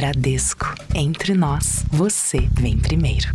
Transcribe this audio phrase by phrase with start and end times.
[0.00, 0.64] Bradesco.
[0.94, 3.28] Entre nós, você vem primeiro.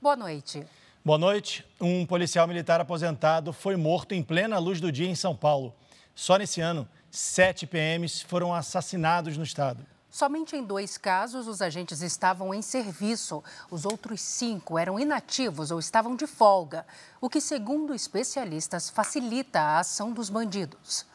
[0.00, 0.66] Boa noite.
[1.04, 1.66] Boa noite.
[1.78, 5.74] Um policial militar aposentado foi morto em plena luz do dia em São Paulo.
[6.14, 9.84] Só nesse ano, sete PMs foram assassinados no estado.
[10.10, 13.44] Somente em dois casos os agentes estavam em serviço.
[13.70, 16.86] Os outros cinco eram inativos ou estavam de folga,
[17.20, 21.06] o que, segundo especialistas, facilita a ação dos bandidos.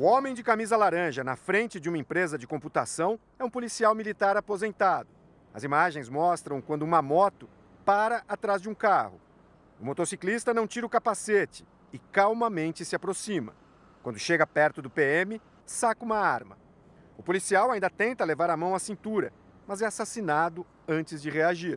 [0.00, 3.96] O homem de camisa laranja na frente de uma empresa de computação é um policial
[3.96, 5.08] militar aposentado.
[5.52, 7.50] As imagens mostram quando uma moto
[7.84, 9.20] para atrás de um carro.
[9.80, 13.56] O motociclista não tira o capacete e calmamente se aproxima.
[14.00, 16.56] Quando chega perto do PM, saca uma arma.
[17.16, 19.32] O policial ainda tenta levar a mão à cintura,
[19.66, 21.76] mas é assassinado antes de reagir.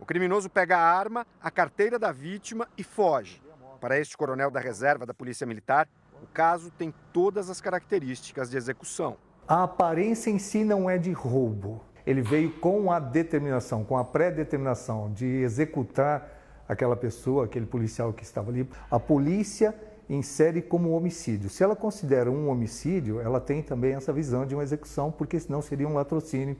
[0.00, 3.40] O criminoso pega a arma, a carteira da vítima e foge.
[3.80, 5.88] Para este coronel da reserva da Polícia Militar,
[6.22, 9.16] o caso tem todas as características de execução.
[9.46, 11.84] A aparência em si não é de roubo.
[12.06, 18.22] Ele veio com a determinação, com a pré-determinação de executar aquela pessoa, aquele policial que
[18.22, 18.68] estava ali.
[18.90, 19.74] A polícia
[20.08, 21.50] insere como homicídio.
[21.50, 25.60] Se ela considera um homicídio, ela tem também essa visão de uma execução, porque senão
[25.60, 26.56] seria um latrocínio,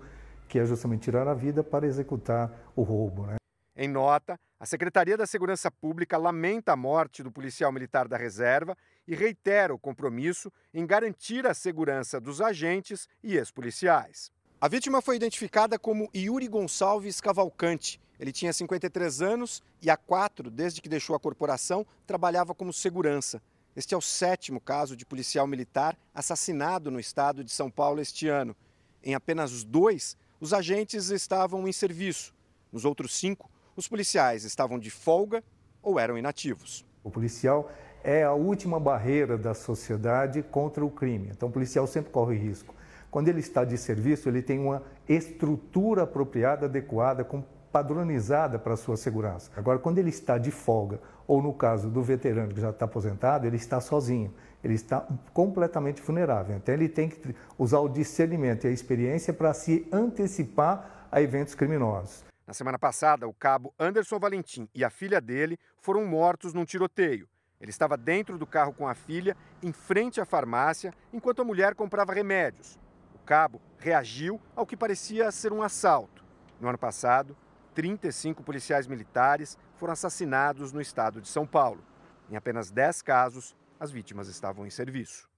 [0.48, 3.26] que é justamente tirar a vida para executar o roubo.
[3.26, 3.36] Né?
[3.76, 8.76] Em nota, a Secretaria da Segurança Pública lamenta a morte do policial militar da reserva
[9.06, 14.32] e reitera o compromisso em garantir a segurança dos agentes e ex-policiais.
[14.60, 18.00] A vítima foi identificada como Yuri Gonçalves Cavalcante.
[18.18, 23.42] Ele tinha 53 anos e há quatro, desde que deixou a corporação, trabalhava como segurança.
[23.74, 28.28] Este é o sétimo caso de policial militar assassinado no estado de São Paulo este
[28.28, 28.54] ano.
[29.02, 32.34] Em apenas dois, os agentes estavam em serviço.
[32.70, 35.42] Nos outros cinco, os policiais estavam de folga
[35.82, 36.84] ou eram inativos.
[37.02, 37.70] O policial
[38.04, 41.30] é a última barreira da sociedade contra o crime.
[41.30, 42.74] Então, o policial sempre corre risco.
[43.10, 47.26] Quando ele está de serviço, ele tem uma estrutura apropriada, adequada,
[47.70, 49.50] padronizada para a sua segurança.
[49.56, 53.46] Agora, quando ele está de folga, ou no caso do veterano que já está aposentado,
[53.46, 54.32] ele está sozinho,
[54.64, 56.56] ele está completamente vulnerável.
[56.56, 61.54] Então, ele tem que usar o discernimento e a experiência para se antecipar a eventos
[61.54, 62.24] criminosos.
[62.46, 67.28] Na semana passada, o cabo Anderson Valentim e a filha dele foram mortos num tiroteio.
[67.62, 71.76] Ele estava dentro do carro com a filha, em frente à farmácia, enquanto a mulher
[71.76, 72.76] comprava remédios.
[73.14, 76.24] O cabo reagiu ao que parecia ser um assalto.
[76.60, 77.36] No ano passado,
[77.72, 81.84] 35 policiais militares foram assassinados no estado de São Paulo.
[82.28, 85.31] Em apenas 10 casos, as vítimas estavam em serviço.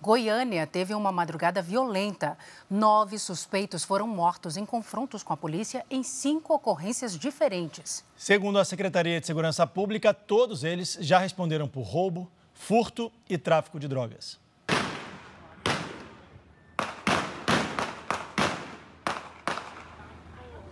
[0.00, 2.36] Goiânia teve uma madrugada violenta.
[2.68, 8.04] Nove suspeitos foram mortos em confrontos com a polícia em cinco ocorrências diferentes.
[8.16, 13.80] Segundo a Secretaria de Segurança Pública, todos eles já responderam por roubo, furto e tráfico
[13.80, 14.38] de drogas.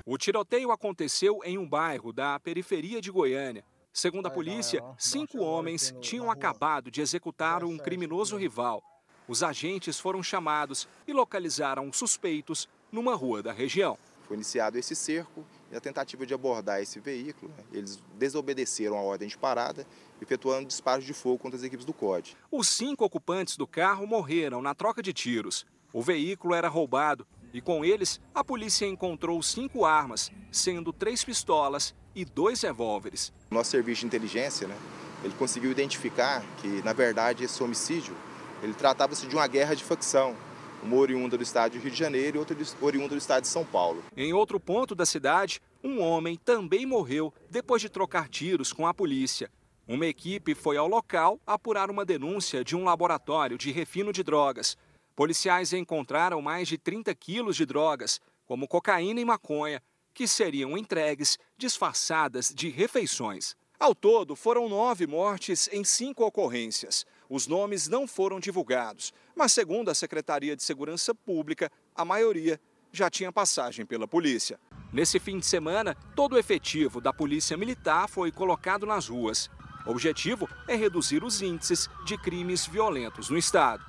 [0.05, 3.65] O tiroteio aconteceu em um bairro da periferia de Goiânia.
[3.93, 8.83] Segundo a polícia, cinco homens tinham acabado de executar um criminoso rival.
[9.29, 13.97] Os agentes foram chamados e localizaram suspeitos numa rua da região.
[14.27, 17.53] Foi iniciado esse cerco e a tentativa de abordar esse veículo.
[17.57, 17.65] Né?
[17.73, 19.87] Eles desobedeceram a ordem de parada,
[20.21, 22.37] efetuando disparos de fogo contra as equipes do COD.
[22.51, 25.67] Os cinco ocupantes do carro morreram na troca de tiros.
[25.93, 31.95] O veículo era roubado e com eles a polícia encontrou cinco armas, sendo três pistolas
[32.15, 33.33] e dois revólveres.
[33.51, 34.77] Nosso serviço de inteligência, né,
[35.23, 38.15] ele conseguiu identificar que, na verdade, esse homicídio
[38.63, 40.37] ele tratava-se de uma guerra de facção,
[40.83, 43.65] uma oriunda do estado de Rio de Janeiro e outra oriunda do estado de São
[43.65, 44.03] Paulo.
[44.17, 48.95] Em outro ponto da cidade, um homem também morreu depois de trocar tiros com a
[48.95, 49.51] polícia.
[49.87, 54.77] Uma equipe foi ao local apurar uma denúncia de um laboratório de refino de drogas.
[55.17, 59.83] Policiais encontraram mais de 30 quilos de drogas, como cocaína e maconha,
[60.15, 63.57] que seriam entregues disfarçadas de refeições.
[63.79, 67.05] Ao todo, foram nove mortes em cinco ocorrências.
[67.35, 72.61] Os nomes não foram divulgados, mas, segundo a Secretaria de Segurança Pública, a maioria
[72.93, 74.61] já tinha passagem pela polícia.
[74.93, 79.49] Nesse fim de semana, todo o efetivo da Polícia Militar foi colocado nas ruas.
[79.87, 83.83] O objetivo é reduzir os índices de crimes violentos no estado.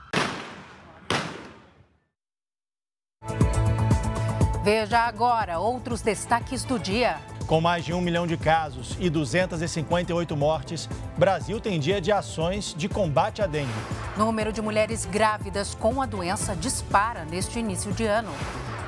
[4.64, 7.20] Veja agora outros destaques do dia.
[7.48, 12.74] Com mais de um milhão de casos e 258 mortes, Brasil tem dia de ações
[12.76, 13.70] de combate à dengue.
[14.18, 18.32] Número de mulheres grávidas com a doença dispara neste início de ano.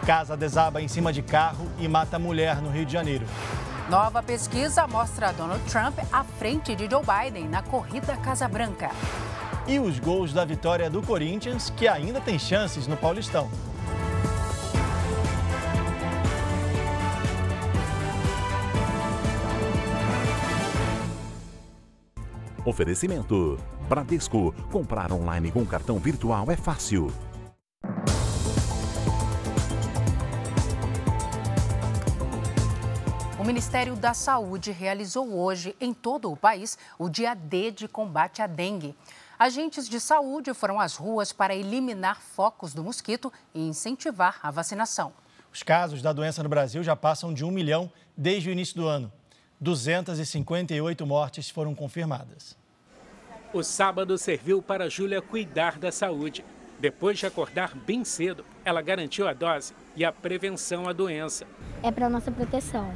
[0.05, 3.25] Casa desaba em cima de carro e mata mulher no Rio de Janeiro.
[3.89, 8.89] Nova pesquisa mostra Donald Trump à frente de Joe Biden na corrida Casa Branca.
[9.67, 13.49] e os gols da vitória do Corinthians, que ainda tem chances no Paulistão.
[22.65, 24.51] Oferecimento: Bradesco.
[24.71, 27.13] Comprar online com cartão virtual é fácil.
[33.37, 38.41] O Ministério da Saúde realizou hoje, em todo o país, o Dia D de combate
[38.41, 38.95] à dengue.
[39.37, 45.13] Agentes de saúde foram às ruas para eliminar focos do mosquito e incentivar a vacinação.
[45.53, 48.87] Os casos da doença no Brasil já passam de um milhão desde o início do
[48.87, 49.11] ano.
[49.59, 52.57] 258 mortes foram confirmadas.
[53.53, 56.43] O sábado serviu para Júlia cuidar da saúde.
[56.77, 61.47] Depois de acordar bem cedo, ela garantiu a dose e a prevenção à doença.
[61.81, 62.93] É para nossa proteção.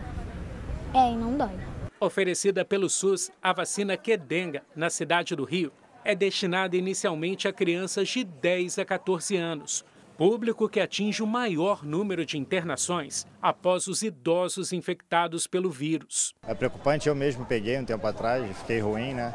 [0.94, 1.57] É, e não dói.
[2.00, 5.71] Oferecida pelo SUS, a vacina Quedenga, na cidade do Rio,
[6.03, 9.85] é destinada inicialmente a crianças de 10 a 14 anos
[10.19, 16.36] público que atinge o maior número de internações após os idosos infectados pelo vírus.
[16.45, 19.33] É preocupante, eu mesmo peguei um tempo atrás, fiquei ruim, né?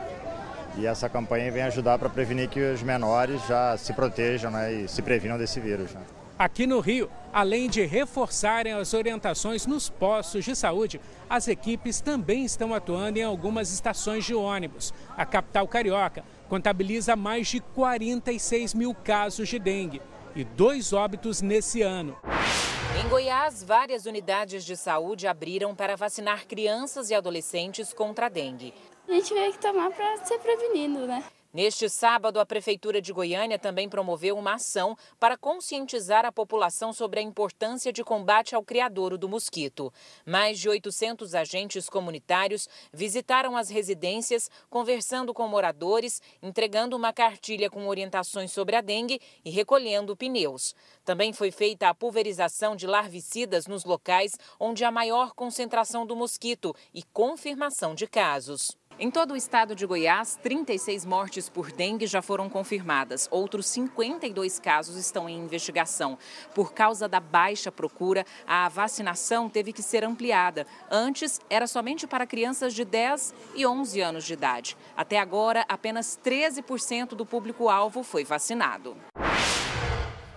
[0.76, 4.75] E essa campanha vem ajudar para prevenir que os menores já se protejam né?
[4.75, 5.94] e se previnam desse vírus.
[5.94, 6.02] Né?
[6.38, 11.00] Aqui no Rio, além de reforçarem as orientações nos postos de saúde,
[11.31, 14.92] as equipes também estão atuando em algumas estações de ônibus.
[15.16, 20.02] A capital carioca contabiliza mais de 46 mil casos de dengue
[20.34, 22.16] e dois óbitos nesse ano.
[23.00, 28.72] Em Goiás, várias unidades de saúde abriram para vacinar crianças e adolescentes contra a dengue.
[29.08, 31.22] A gente veio que tomar para ser prevenido, né?
[31.54, 37.20] Neste sábado, a Prefeitura de Goiânia também promoveu uma ação para conscientizar a população sobre
[37.20, 39.92] a importância de combate ao criadouro do mosquito.
[40.26, 47.86] Mais de 800 agentes comunitários visitaram as residências, conversando com moradores, entregando uma cartilha com
[47.86, 50.74] orientações sobre a dengue e recolhendo pneus.
[51.04, 56.74] Também foi feita a pulverização de larvicidas nos locais onde há maior concentração do mosquito
[56.92, 58.76] e confirmação de casos.
[58.96, 63.26] Em todo o estado de Goiás, 36 mortes por dengue já foram confirmadas.
[63.29, 66.17] Outros 52 casos estão em investigação.
[66.55, 70.64] Por causa da baixa procura, a vacinação teve que ser ampliada.
[70.88, 74.76] Antes, era somente para crianças de 10 e 11 anos de idade.
[74.96, 78.96] Até agora, apenas 13% do público-alvo foi vacinado.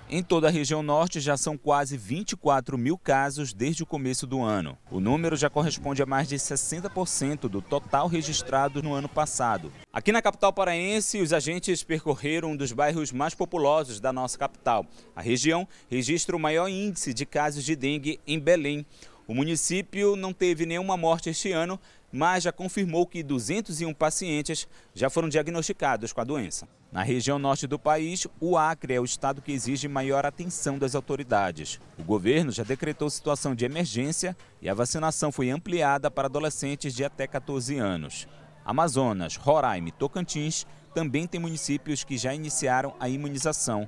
[0.09, 4.41] Em toda a região norte já são quase 24 mil casos desde o começo do
[4.41, 4.77] ano.
[4.89, 9.69] O número já corresponde a mais de 60% do total registrado no ano passado.
[9.91, 14.85] Aqui na capital paraense, os agentes percorreram um dos bairros mais populosos da nossa capital.
[15.13, 18.85] A região registra o maior índice de casos de dengue em Belém.
[19.27, 21.77] O município não teve nenhuma morte este ano,
[22.11, 26.67] mas já confirmou que 201 pacientes já foram diagnosticados com a doença.
[26.91, 30.95] Na região norte do país, o Acre é o estado que exige maior atenção das
[30.95, 31.79] autoridades.
[31.97, 37.03] O governo já decretou situação de emergência e a vacinação foi ampliada para adolescentes de
[37.03, 38.27] até 14 anos.
[38.63, 43.87] Amazonas, Roraima e Tocantins também têm municípios que já iniciaram a imunização.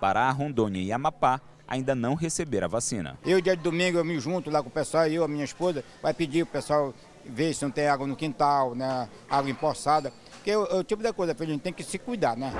[0.00, 1.40] Pará, Rondônia e Amapá
[1.70, 3.16] ainda não receberam a vacina.
[3.24, 5.84] Eu, dia de domingo, eu me junto lá com o pessoal, eu, a minha esposa,
[6.02, 6.92] vai pedir o pessoal
[7.24, 10.12] ver se não tem água no quintal, né, água empoçada,
[10.44, 12.52] que o, é o tipo da coisa, a gente tem que se cuidar, né?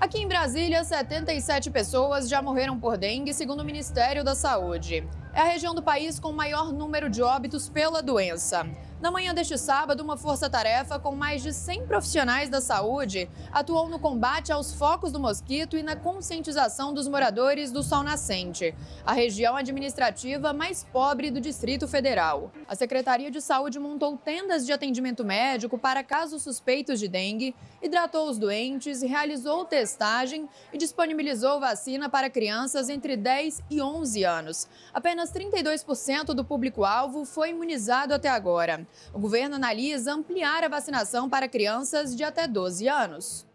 [0.00, 5.06] Aqui em Brasília, 77 pessoas já morreram por dengue, segundo o Ministério da Saúde.
[5.32, 8.66] É a região do país com maior número de óbitos pela doença.
[9.00, 13.98] Na manhã deste sábado, uma força-tarefa com mais de 100 profissionais da saúde atuou no
[13.98, 19.56] combate aos focos do mosquito e na conscientização dos moradores do Sol Nascente, a região
[19.56, 22.52] administrativa mais pobre do Distrito Federal.
[22.68, 28.28] A Secretaria de Saúde montou tendas de atendimento médico para casos suspeitos de dengue, hidratou
[28.28, 34.68] os doentes, realizou testagem e disponibilizou vacina para crianças entre 10 e 11 anos.
[34.92, 38.86] Apenas 32% do público-alvo foi imunizado até agora.
[39.12, 43.46] O governo analisa ampliar a vacinação para crianças de até 12 anos.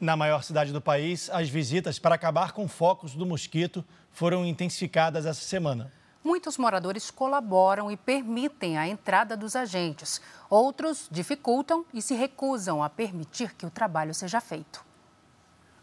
[0.00, 5.26] Na maior cidade do país, as visitas para acabar com focos do mosquito foram intensificadas
[5.26, 5.92] essa semana.
[6.24, 10.20] Muitos moradores colaboram e permitem a entrada dos agentes.
[10.48, 14.84] Outros dificultam e se recusam a permitir que o trabalho seja feito.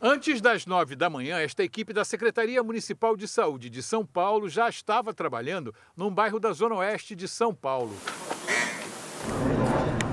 [0.02, 4.48] Antes das nove da manhã, esta equipe da Secretaria Municipal de Saúde de São Paulo
[4.48, 7.94] já estava trabalhando num bairro da Zona Oeste de São Paulo.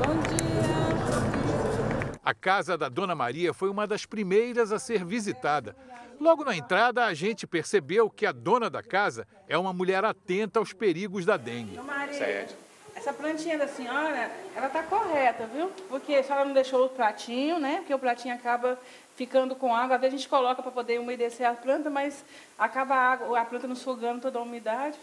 [0.05, 2.17] Bom dia!
[2.25, 5.77] A casa da Dona Maria foi uma das primeiras a ser visitada.
[6.19, 10.59] Logo na entrada, a gente percebeu que a dona da casa é uma mulher atenta
[10.59, 11.79] aos perigos da dengue.
[12.11, 12.66] Sede.
[13.07, 15.71] Essa plantinha da senhora, ela tá correta, viu?
[15.89, 17.77] Porque a senhora não deixou o pratinho, né?
[17.77, 18.77] Porque o pratinho acaba
[19.15, 19.95] ficando com água.
[19.95, 22.25] Às vezes a gente coloca para poder umedecer a planta, mas
[22.59, 24.99] acaba a, água, a planta não sugando toda a umidade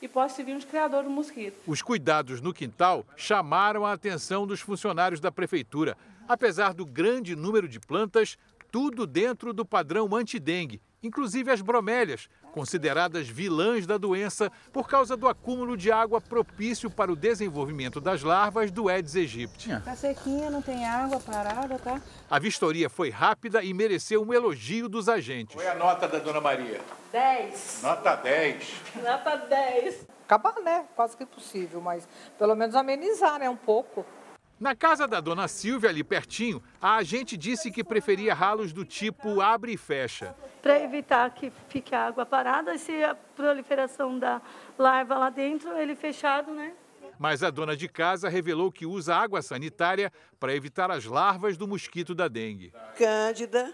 [0.00, 1.56] e pode servir um criador do mosquito.
[1.66, 5.96] Os cuidados no quintal chamaram a atenção dos funcionários da prefeitura.
[6.28, 8.38] Apesar do grande número de plantas,
[8.70, 15.28] tudo dentro do padrão antidengue, inclusive as bromélias, consideradas vilãs da doença por causa do
[15.28, 19.70] acúmulo de água propício para o desenvolvimento das larvas do Aedes aegypti.
[19.84, 22.00] Tá sequinha, não tem água parada, tá?
[22.30, 25.54] A vistoria foi rápida e mereceu um elogio dos agentes.
[25.54, 26.80] Qual é a nota da dona Maria?
[27.12, 27.80] 10.
[27.82, 28.74] Nota 10.
[29.02, 30.06] Nota 10.
[30.26, 30.84] Acabar, né?
[30.94, 32.06] Quase que possível, mas
[32.38, 33.48] pelo menos amenizar, né?
[33.48, 34.04] Um pouco.
[34.60, 39.40] Na casa da dona Silvia, ali pertinho, a agente disse que preferia ralos do tipo
[39.40, 40.34] abre e fecha.
[40.60, 44.42] Para evitar que fique a água parada, se a proliferação da
[44.76, 46.72] larva lá dentro, ele fechado, né?
[47.20, 51.68] Mas a dona de casa revelou que usa água sanitária para evitar as larvas do
[51.68, 52.72] mosquito da dengue.
[52.96, 53.72] Cândida,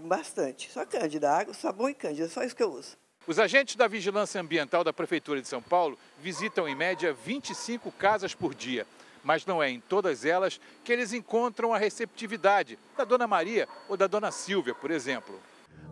[0.00, 0.70] bastante.
[0.72, 2.96] Só cândida, água, sabão e cândida, só isso que eu uso.
[3.24, 8.34] Os agentes da Vigilância Ambiental da Prefeitura de São Paulo visitam em média 25 casas
[8.34, 8.84] por dia
[9.24, 13.96] mas não é em todas elas que eles encontram a receptividade da Dona Maria ou
[13.96, 15.40] da Dona Silvia, por exemplo.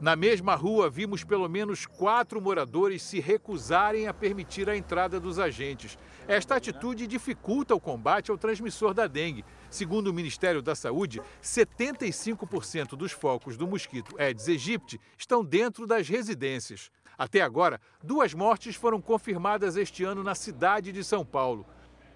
[0.00, 5.38] Na mesma rua, vimos pelo menos quatro moradores se recusarem a permitir a entrada dos
[5.38, 5.96] agentes.
[6.26, 9.44] Esta atitude dificulta o combate ao transmissor da dengue.
[9.70, 16.08] Segundo o Ministério da Saúde, 75% dos focos do mosquito Aedes aegypti estão dentro das
[16.08, 16.90] residências.
[17.16, 21.64] Até agora, duas mortes foram confirmadas este ano na cidade de São Paulo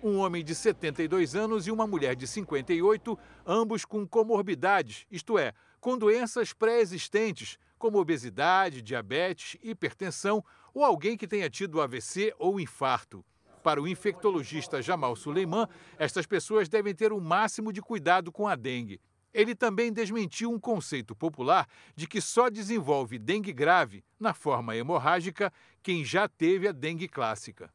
[0.02, 5.52] um homem de 72 anos e uma mulher de 58, ambos com comorbidades, isto é,
[5.80, 13.24] com doenças pré-existentes, como obesidade, diabetes, hipertensão ou alguém que tenha tido AVC ou infarto.
[13.62, 15.66] Para o infectologista Jamal Suleiman,
[15.98, 19.00] estas pessoas devem ter o máximo de cuidado com a dengue.
[19.34, 25.52] Ele também desmentiu um conceito popular de que só desenvolve dengue grave, na forma hemorrágica,
[25.82, 27.70] quem já teve a dengue clássica.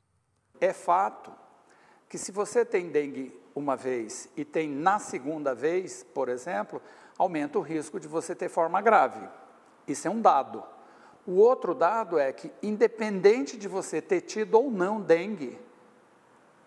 [0.60, 1.32] É fato
[2.12, 6.82] que se você tem dengue uma vez e tem na segunda vez, por exemplo,
[7.18, 9.26] aumenta o risco de você ter forma grave.
[9.88, 10.62] Isso é um dado.
[11.26, 15.58] O outro dado é que, independente de você ter tido ou não dengue,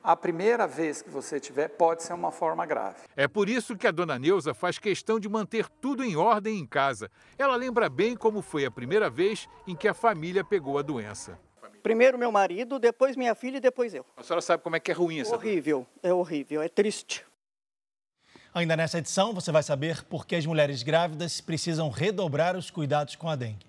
[0.02, 3.02] a primeira vez que você tiver pode ser uma forma grave.
[3.14, 6.66] É por isso que a dona Neuza faz questão de manter tudo em ordem em
[6.66, 7.10] casa.
[7.36, 11.38] Ela lembra bem como foi a primeira vez em que a família pegou a doença.
[11.84, 14.06] Primeiro meu marido, depois minha filha e depois eu.
[14.16, 17.22] A senhora sabe como é que é ruim essa Horrível, é horrível, é triste.
[18.54, 23.16] Ainda nessa edição, você vai saber por que as mulheres grávidas precisam redobrar os cuidados
[23.16, 23.66] com a dengue.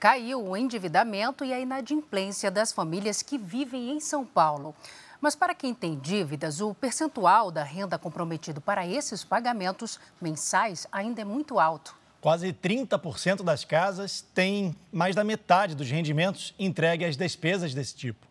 [0.00, 4.74] Caiu o endividamento e a inadimplência das famílias que vivem em São Paulo.
[5.20, 11.22] Mas para quem tem dívidas, o percentual da renda comprometido para esses pagamentos mensais ainda
[11.22, 11.94] é muito alto.
[12.20, 18.26] Quase 30% das casas têm mais da metade dos rendimentos entregue às despesas desse tipo.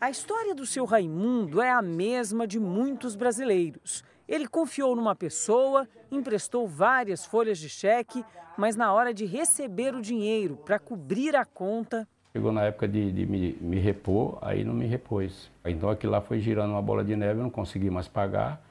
[0.00, 4.02] A história do seu Raimundo é a mesma de muitos brasileiros.
[4.26, 8.24] Ele confiou numa pessoa, emprestou várias folhas de cheque,
[8.56, 12.08] mas na hora de receber o dinheiro para cobrir a conta.
[12.32, 15.50] Chegou na época de, de me, me, repor, aí não me repôs.
[15.64, 18.62] Então aquilo lá foi girando uma bola de neve, eu não consegui mais pagar.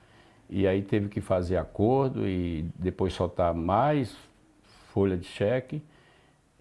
[0.49, 4.15] E aí teve que fazer acordo e depois soltar mais
[4.91, 5.83] folha de cheque.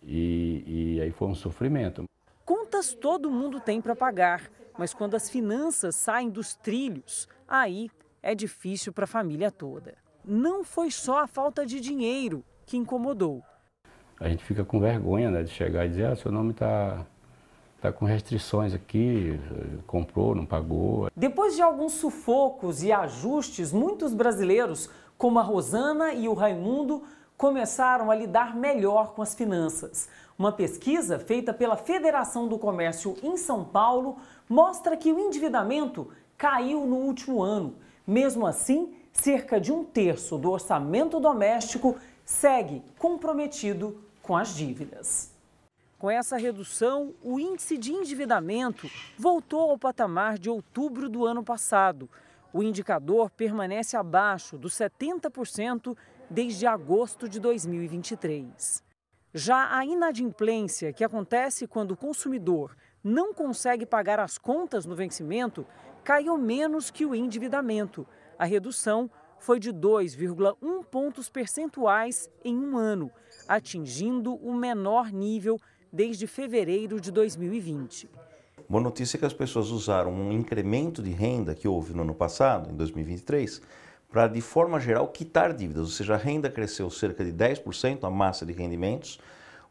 [0.03, 2.05] E, e aí foi um sofrimento.
[2.45, 7.91] Contas todo mundo tem para pagar, mas quando as finanças saem dos trilhos, aí
[8.23, 9.95] é difícil para a família toda.
[10.25, 13.43] Não foi só a falta de dinheiro que incomodou.
[14.21, 17.07] A gente fica com vergonha né, de chegar e dizer: ah, seu nome está
[17.79, 19.39] está com restrições aqui,
[19.87, 21.09] comprou, não pagou.
[21.17, 27.05] Depois de alguns sufocos e ajustes, muitos brasileiros, como a Rosana e o Raimundo,
[27.37, 30.09] começaram a lidar melhor com as finanças.
[30.37, 34.17] Uma pesquisa feita pela Federação do Comércio em São Paulo
[34.49, 37.77] mostra que o endividamento caiu no último ano.
[38.05, 45.38] Mesmo assim, cerca de um terço do orçamento doméstico segue comprometido com as dívidas.
[45.99, 48.89] Com essa redução, o índice de endividamento
[49.19, 52.09] voltou ao patamar de outubro do ano passado.
[52.53, 55.97] O indicador permanece abaixo dos 70%
[56.31, 58.81] desde agosto de 2023.
[59.35, 65.67] Já a inadimplência, que acontece quando o consumidor não consegue pagar as contas no vencimento,
[66.05, 68.07] caiu menos que o endividamento.
[68.39, 73.11] A redução foi de 2,1 pontos percentuais em um ano,
[73.49, 75.59] atingindo o menor nível
[75.93, 78.09] desde fevereiro de 2020.
[78.69, 82.15] Boa notícia é que as pessoas usaram um incremento de renda que houve no ano
[82.15, 83.63] passado, em 2023,
[84.11, 88.11] para, de forma geral, quitar dívidas, ou seja, a renda cresceu cerca de 10%, a
[88.11, 89.19] massa de rendimentos,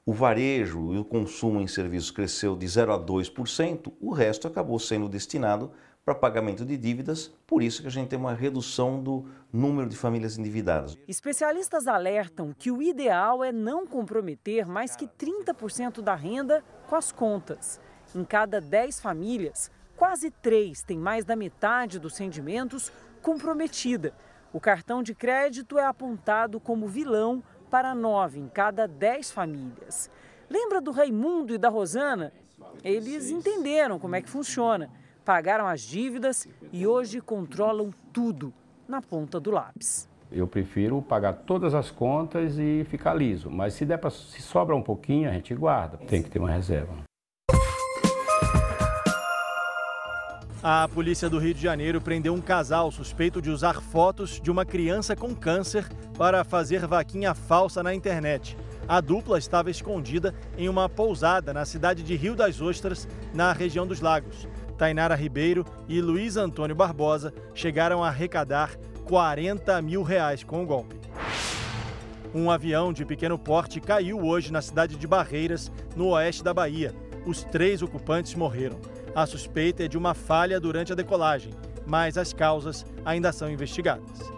[0.05, 4.79] o varejo e o consumo em serviços cresceu de 0 a 2%, o resto acabou
[4.79, 5.71] sendo destinado
[6.07, 9.97] para pagamento de dívidas, por isso que a gente tem uma redução do número de
[9.97, 10.97] famílias endividadas.
[11.05, 17.11] Especialistas alertam que o ideal é não comprometer mais que 30% da renda com as
[17.11, 17.77] contas.
[18.15, 22.89] Em cada 10 famílias, quase 3 têm mais da metade dos rendimentos
[23.21, 24.13] comprometida.
[24.53, 30.09] O cartão de crédito é apontado como vilão para 9 em cada 10 famílias.
[30.49, 32.31] Lembra do Raimundo e da Rosana?
[32.81, 34.89] Eles entenderam como é que funciona
[35.27, 38.53] pagaram as dívidas e hoje controlam tudo
[38.87, 40.07] na ponta do lápis.
[40.31, 44.73] Eu prefiro pagar todas as contas e ficar liso, mas se der para se sobra
[44.73, 45.97] um pouquinho, a gente guarda.
[45.97, 46.93] Tem que ter uma reserva.
[50.63, 54.65] A polícia do Rio de Janeiro prendeu um casal suspeito de usar fotos de uma
[54.65, 55.85] criança com câncer
[56.17, 58.57] para fazer vaquinha falsa na internet.
[58.87, 63.85] A dupla estava escondida em uma pousada na cidade de Rio das Ostras, na região
[63.85, 64.47] dos Lagos.
[64.77, 70.95] Tainara Ribeiro e Luiz Antônio Barbosa chegaram a arrecadar 40 mil reais com o golpe.
[72.35, 76.93] Um avião de pequeno porte caiu hoje na cidade de Barreiras, no oeste da Bahia.
[77.25, 78.79] Os três ocupantes morreram.
[79.15, 81.51] A suspeita é de uma falha durante a decolagem,
[81.85, 84.31] mas as causas ainda são investigadas.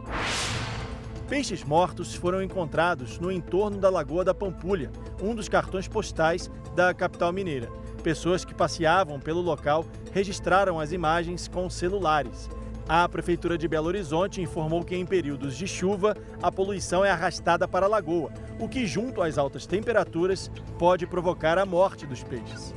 [1.28, 4.90] Peixes mortos foram encontrados no entorno da Lagoa da Pampulha,
[5.22, 7.70] um dos cartões postais da capital mineira.
[8.04, 12.50] Pessoas que passeavam pelo local registraram as imagens com celulares.
[12.88, 17.68] A Prefeitura de Belo Horizonte informou que em períodos de chuva a poluição é arrastada
[17.68, 22.74] para a lagoa, o que, junto às altas temperaturas, pode provocar a morte dos peixes.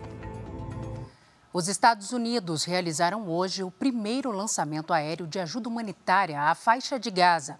[1.51, 7.11] Os Estados Unidos realizaram hoje o primeiro lançamento aéreo de ajuda humanitária à faixa de
[7.11, 7.59] Gaza.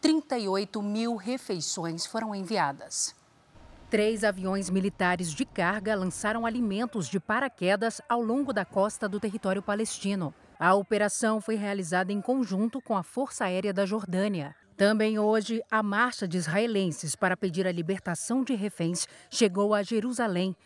[0.00, 3.14] 38 mil refeições foram enviadas.
[3.92, 9.62] Três aviões militares de carga lançaram alimentos de paraquedas ao longo da costa do território
[9.62, 10.32] palestino.
[10.58, 14.56] A operação foi realizada em conjunto com a Força Aérea da Jordânia.
[14.78, 20.56] Também hoje, a marcha de israelenses para pedir a libertação de reféns chegou a Jerusalém.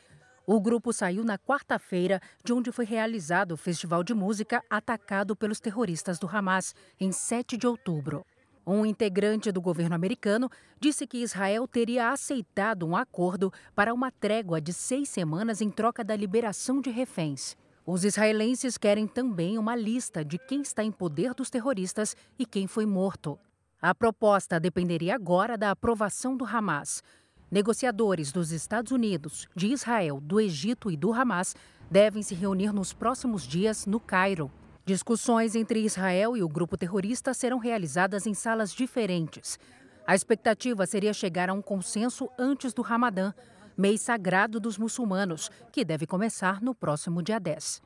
[0.46, 5.58] O grupo saiu na quarta-feira, de onde foi realizado o festival de música atacado pelos
[5.58, 8.24] terroristas do Hamas, em 7 de outubro.
[8.66, 10.50] Um integrante do governo americano
[10.80, 16.02] disse que Israel teria aceitado um acordo para uma trégua de seis semanas em troca
[16.02, 17.56] da liberação de reféns.
[17.86, 22.66] Os israelenses querem também uma lista de quem está em poder dos terroristas e quem
[22.66, 23.38] foi morto.
[23.80, 27.04] A proposta dependeria agora da aprovação do Hamas.
[27.48, 31.54] Negociadores dos Estados Unidos, de Israel, do Egito e do Hamas
[31.88, 34.50] devem se reunir nos próximos dias no Cairo.
[34.86, 39.58] Discussões entre Israel e o grupo terrorista serão realizadas em salas diferentes.
[40.06, 43.34] A expectativa seria chegar a um consenso antes do Ramadã,
[43.76, 47.82] mês sagrado dos muçulmanos, que deve começar no próximo dia 10.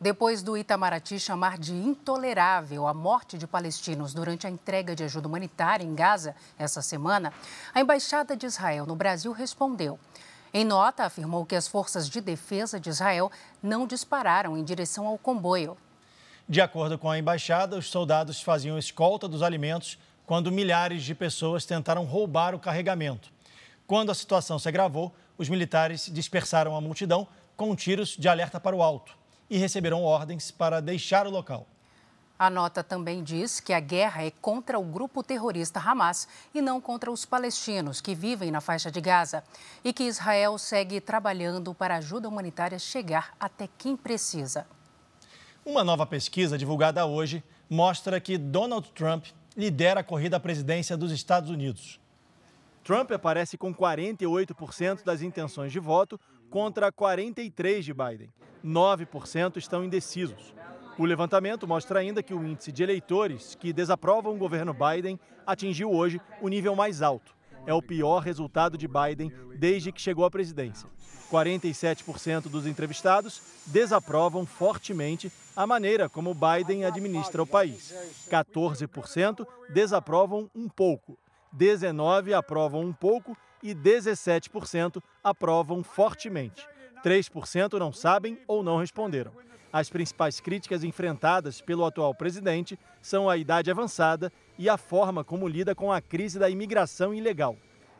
[0.00, 5.26] Depois do Itamaraty chamar de intolerável a morte de palestinos durante a entrega de ajuda
[5.26, 7.32] humanitária em Gaza essa semana,
[7.74, 9.98] a Embaixada de Israel no Brasil respondeu.
[10.52, 15.18] Em nota, afirmou que as forças de defesa de Israel não dispararam em direção ao
[15.18, 15.76] comboio.
[16.46, 21.64] De acordo com a embaixada, os soldados faziam escolta dos alimentos quando milhares de pessoas
[21.64, 23.32] tentaram roubar o carregamento.
[23.86, 27.26] Quando a situação se agravou, os militares dispersaram a multidão
[27.56, 29.16] com tiros de alerta para o alto
[29.48, 31.66] e receberam ordens para deixar o local.
[32.38, 36.80] A nota também diz que a guerra é contra o grupo terrorista Hamas e não
[36.80, 39.42] contra os palestinos que vivem na faixa de Gaza
[39.82, 44.66] e que Israel segue trabalhando para a ajuda humanitária chegar até quem precisa.
[45.66, 49.24] Uma nova pesquisa divulgada hoje mostra que Donald Trump
[49.56, 51.98] lidera a corrida à presidência dos Estados Unidos.
[52.84, 58.30] Trump aparece com 48% das intenções de voto contra 43% de Biden.
[58.62, 60.52] 9% estão indecisos.
[60.98, 65.90] O levantamento mostra ainda que o índice de eleitores que desaprovam o governo Biden atingiu
[65.90, 67.34] hoje o nível mais alto.
[67.66, 70.86] É o pior resultado de Biden desde que chegou à presidência.
[71.32, 77.94] 47% dos entrevistados desaprovam fortemente a maneira como Biden administra o país.
[78.28, 81.18] 14% desaprovam um pouco,
[81.56, 86.66] 19% aprovam um pouco e 17% aprovam fortemente.
[87.04, 89.32] 3% não sabem ou não responderam.
[89.72, 95.48] As principais críticas enfrentadas pelo atual presidente são a idade avançada e a forma como
[95.48, 97.56] lida com a crise da imigração ilegal.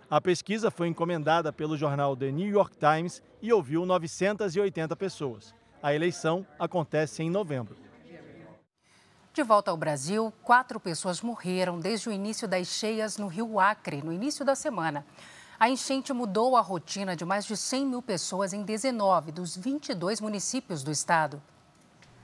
[0.08, 5.54] A pesquisa foi encomendada pelo jornal The New York Times e ouviu 980 pessoas.
[5.85, 7.77] A eleição acontece em novembro.
[9.35, 14.01] De volta ao Brasil, quatro pessoas morreram desde o início das cheias no Rio Acre,
[14.03, 15.05] no início da semana.
[15.61, 20.23] A enchente mudou a rotina de mais de 100 mil pessoas em 19 dos 22
[20.23, 21.42] municípios do estado.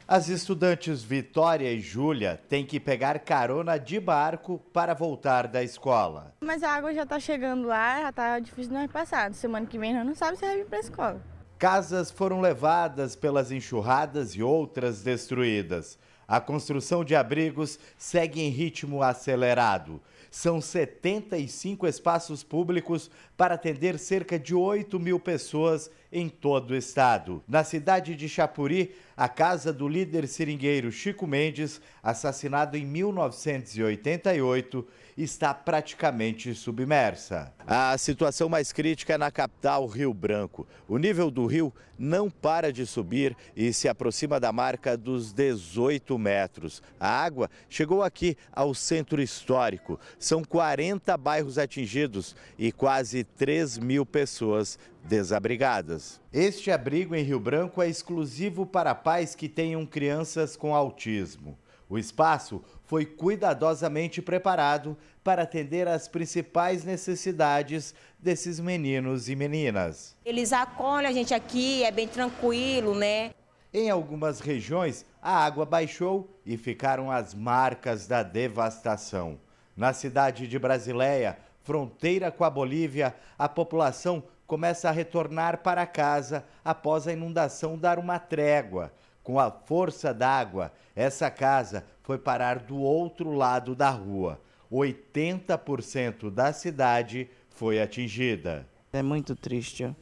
[0.09, 6.35] As estudantes Vitória e Júlia têm que pegar carona de barco para voltar da escola.
[6.41, 9.35] Mas a água já está chegando lá, já está difícil de nós passar.
[9.35, 11.30] Semana que vem nós não sabemos se vai vir para a escola.
[11.61, 15.99] Casas foram levadas pelas enxurradas e outras destruídas.
[16.27, 20.01] A construção de abrigos segue em ritmo acelerado.
[20.31, 27.45] São 75 espaços públicos para atender cerca de 8 mil pessoas em todo o estado.
[27.47, 34.89] Na cidade de Chapuri, a casa do líder seringueiro Chico Mendes, assassinado em 1988,
[35.23, 37.53] está praticamente submersa.
[37.67, 40.67] A situação mais crítica é na capital Rio Branco.
[40.89, 46.19] O nível do rio não para de subir e se aproxima da marca dos 18
[46.19, 46.83] metros.
[46.99, 50.01] A água chegou aqui ao centro histórico.
[50.19, 56.21] São 40 bairros atingidos e quase 3 mil pessoas desabrigadas.
[56.33, 61.59] Este abrigo em Rio Branco é exclusivo para pais que tenham crianças com autismo.
[61.91, 70.17] O espaço foi cuidadosamente preparado para atender às principais necessidades desses meninos e meninas.
[70.25, 73.33] Eles acolhem a gente aqui, é bem tranquilo, né?
[73.75, 79.41] Em algumas regiões, a água baixou e ficaram as marcas da devastação.
[79.77, 86.45] Na cidade de Brasileia, fronteira com a Bolívia, a população começa a retornar para casa
[86.65, 88.93] após a inundação dar uma trégua.
[89.23, 94.41] Com a força d'água, essa casa foi parar do outro lado da rua.
[94.71, 98.67] 80% da cidade foi atingida.
[98.93, 99.95] É muito triste.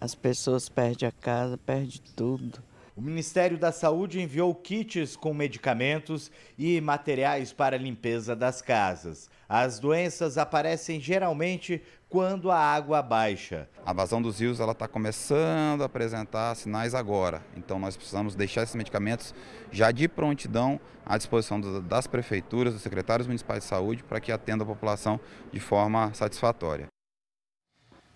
[0.00, 2.62] As pessoas perdem a casa, perdem tudo.
[2.94, 9.30] O Ministério da Saúde enviou kits com medicamentos e materiais para a limpeza das casas.
[9.48, 13.66] As doenças aparecem geralmente quando a água baixa.
[13.86, 17.42] A vazão dos rios ela está começando a apresentar sinais agora.
[17.56, 19.34] Então nós precisamos deixar esses medicamentos
[19.70, 24.64] já de prontidão à disposição das prefeituras, dos secretários municipais de saúde, para que atenda
[24.64, 25.18] a população
[25.50, 26.88] de forma satisfatória.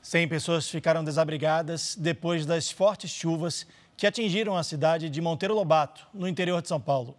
[0.03, 6.07] 100 pessoas ficaram desabrigadas depois das fortes chuvas que atingiram a cidade de Monteiro Lobato,
[6.13, 7.17] no interior de São Paulo.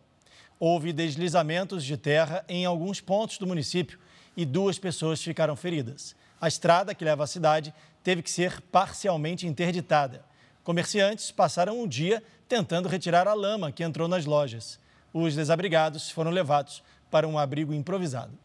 [0.60, 4.00] Houve deslizamentos de terra em alguns pontos do município
[4.36, 6.16] e duas pessoas ficaram feridas.
[6.40, 10.24] A estrada que leva à cidade teve que ser parcialmente interditada.
[10.64, 14.80] Comerciantes passaram o dia tentando retirar a lama que entrou nas lojas.
[15.14, 18.38] Os desabrigados foram levados para um abrigo improvisado.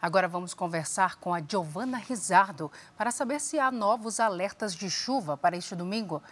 [0.00, 5.36] Agora vamos conversar com a Giovana Rizardo para saber se há novos alertas de chuva
[5.36, 6.22] para este domingo.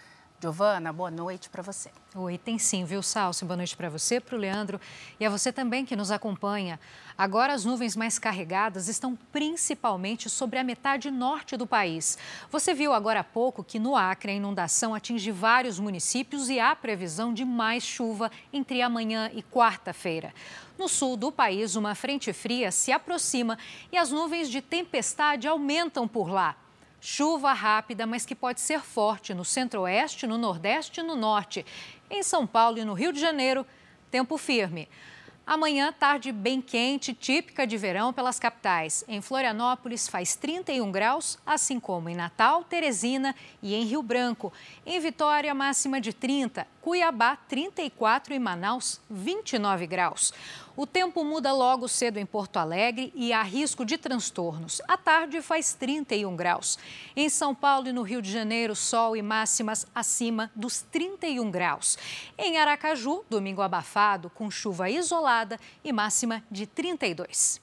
[0.41, 1.91] Giovana, boa noite para você.
[2.15, 3.45] Oi, tem sim, viu, Salsi?
[3.45, 4.81] Boa noite para você, para o Leandro
[5.19, 6.79] e a você também que nos acompanha.
[7.17, 12.17] Agora, as nuvens mais carregadas estão principalmente sobre a metade norte do país.
[12.53, 16.77] Você viu agora há pouco que no Acre a inundação atinge vários municípios e há
[16.77, 20.33] previsão de mais chuva entre amanhã e quarta-feira.
[20.79, 23.59] No sul do país, uma frente fria se aproxima
[23.91, 26.55] e as nuvens de tempestade aumentam por lá.
[27.01, 31.65] Chuva rápida, mas que pode ser forte no centro-oeste, no nordeste e no norte.
[32.11, 33.65] Em São Paulo e no Rio de Janeiro,
[34.11, 34.89] tempo firme.
[35.49, 39.03] Amanhã, tarde bem quente, típica de verão pelas capitais.
[39.09, 44.53] Em Florianópolis faz 31 graus, assim como em Natal, Teresina e em Rio Branco.
[44.85, 46.67] Em Vitória, máxima de 30.
[46.89, 50.33] Cuiabá, 34 e Manaus, 29 graus.
[50.75, 54.81] O tempo muda logo cedo em Porto Alegre e há risco de transtornos.
[54.89, 56.79] À tarde faz 31 graus.
[57.15, 61.99] Em São Paulo e no Rio de Janeiro, sol e máximas acima dos 31 graus.
[62.39, 67.61] Em Aracaju, domingo abafado, com chuva isolada e máxima de 32.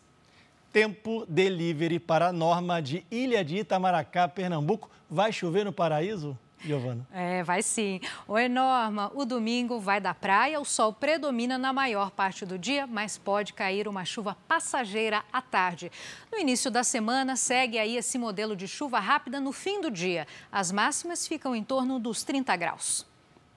[0.71, 4.88] Tempo delivery para a norma de Ilha de Itamaracá, Pernambuco.
[5.09, 6.38] Vai chover no paraíso?
[6.65, 7.06] Giovana.
[7.13, 7.99] É, vai sim.
[8.28, 9.12] Oi, Norma.
[9.13, 13.54] O domingo vai da praia, o sol predomina na maior parte do dia, mas pode
[13.54, 15.91] cair uma chuva passageira à tarde.
[16.32, 20.28] No início da semana, segue aí esse modelo de chuva rápida no fim do dia.
[20.51, 23.06] As máximas ficam em torno dos 30 graus.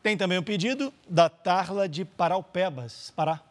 [0.02, 3.47] Tem também o pedido da Tarla de Paraupebas, Pará.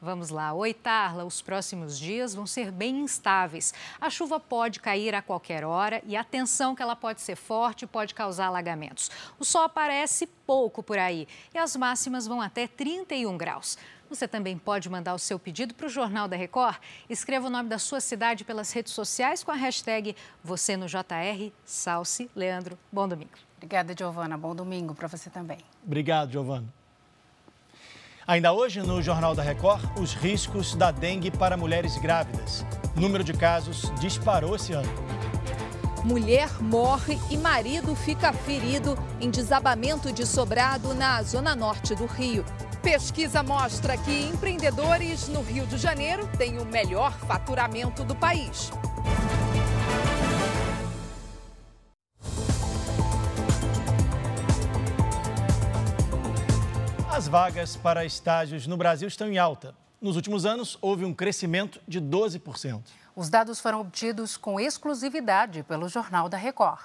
[0.00, 3.74] Vamos lá, oi Tarla, os próximos dias vão ser bem instáveis.
[4.00, 7.86] A chuva pode cair a qualquer hora e atenção que ela pode ser forte e
[7.88, 9.10] pode causar alagamentos.
[9.40, 13.76] O sol aparece pouco por aí e as máximas vão até 31 graus.
[14.08, 16.78] Você também pode mandar o seu pedido para o Jornal da Record.
[17.10, 21.52] Escreva o nome da sua cidade pelas redes sociais com a hashtag Você no JR.
[21.64, 22.78] Salce Leandro.
[22.92, 23.32] Bom domingo.
[23.56, 24.38] Obrigada, Giovana.
[24.38, 25.58] Bom domingo para você também.
[25.84, 26.77] Obrigado, Giovana.
[28.28, 32.62] Ainda hoje, no Jornal da Record, os riscos da dengue para mulheres grávidas.
[32.94, 34.92] O número de casos disparou esse ano.
[36.04, 42.44] Mulher morre e marido fica ferido em desabamento de sobrado na zona norte do Rio.
[42.82, 48.70] Pesquisa mostra que empreendedores no Rio de Janeiro têm o melhor faturamento do país.
[57.28, 59.74] As vagas para estágios no Brasil estão em alta.
[60.00, 62.80] Nos últimos anos, houve um crescimento de 12%.
[63.14, 66.80] Os dados foram obtidos com exclusividade pelo Jornal da Record.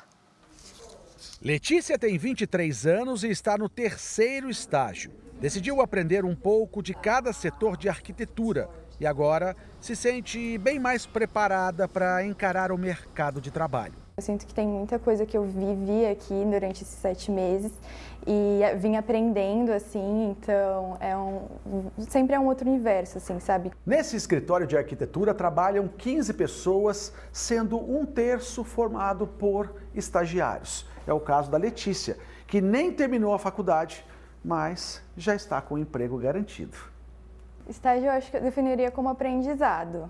[1.41, 5.13] Letícia tem 23 anos e está no terceiro estágio.
[5.39, 11.05] Decidiu aprender um pouco de cada setor de arquitetura e agora se sente bem mais
[11.05, 14.02] preparada para encarar o mercado de trabalho.
[14.15, 17.71] Eu sinto que tem muita coisa que eu vivi aqui durante esses sete meses
[18.27, 21.47] e vim aprendendo, assim, então é um,
[21.97, 23.71] sempre é um outro universo, assim, sabe?
[23.83, 30.85] Nesse escritório de arquitetura trabalham 15 pessoas, sendo um terço formado por estagiários.
[31.07, 34.05] É o caso da Letícia, que nem terminou a faculdade,
[34.45, 36.77] mas já está com o emprego garantido.
[37.67, 40.07] Estágio eu acho que eu definiria como aprendizado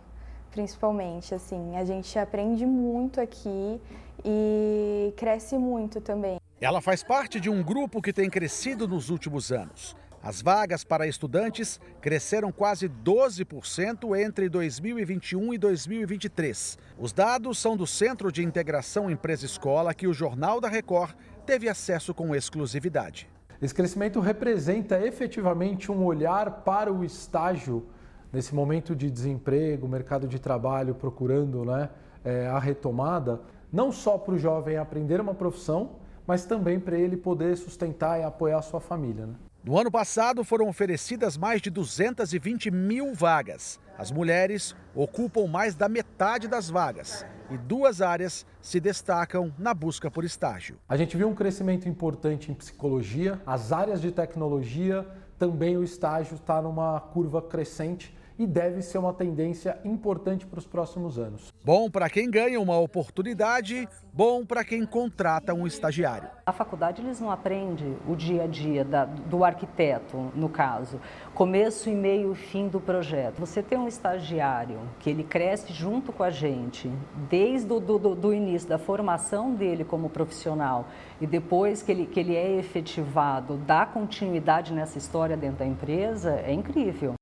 [0.54, 1.34] principalmente.
[1.34, 3.82] Assim, a gente aprende muito aqui
[4.24, 6.38] e cresce muito também.
[6.62, 9.96] Ela faz parte de um grupo que tem crescido nos últimos anos.
[10.22, 16.78] As vagas para estudantes cresceram quase 12% entre 2021 e 2023.
[16.98, 21.14] Os dados são do Centro de Integração Empresa-Escola que o Jornal da Record
[21.46, 23.28] teve acesso com exclusividade.
[23.62, 27.86] Esse crescimento representa efetivamente um olhar para o estágio
[28.34, 31.90] nesse momento de desemprego, mercado de trabalho procurando né,
[32.26, 33.40] é, a retomada,
[33.72, 35.92] não só para o jovem aprender uma profissão,
[36.26, 39.28] mas também para ele poder sustentar e apoiar a sua família.
[39.28, 39.36] Né?
[39.64, 43.80] No ano passado foram oferecidas mais de 220 mil vagas.
[43.98, 50.10] As mulheres ocupam mais da metade das vagas e duas áreas se destacam na busca
[50.10, 50.78] por estágio.
[50.90, 55.06] A gente viu um crescimento importante em psicologia, as áreas de tecnologia,
[55.38, 60.68] também o estágio está numa curva crescente e deve ser uma tendência importante para os
[60.68, 61.54] próximos anos.
[61.64, 66.30] Bom para quem ganha uma oportunidade, bom para quem contrata um estagiário.
[66.46, 71.00] A faculdade eles não aprende o dia a dia da, do arquiteto, no caso,
[71.34, 73.40] começo e meio e fim do projeto.
[73.40, 76.92] Você tem um estagiário que ele cresce junto com a gente,
[77.30, 80.88] desde o do, do, do início da formação dele como profissional
[81.22, 86.42] e depois que ele, que ele é efetivado, dá continuidade nessa história dentro da empresa,
[86.46, 87.14] é incrível.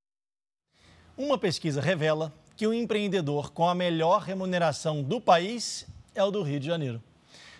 [1.17, 6.41] Uma pesquisa revela que o empreendedor com a melhor remuneração do país é o do
[6.41, 7.03] Rio de Janeiro.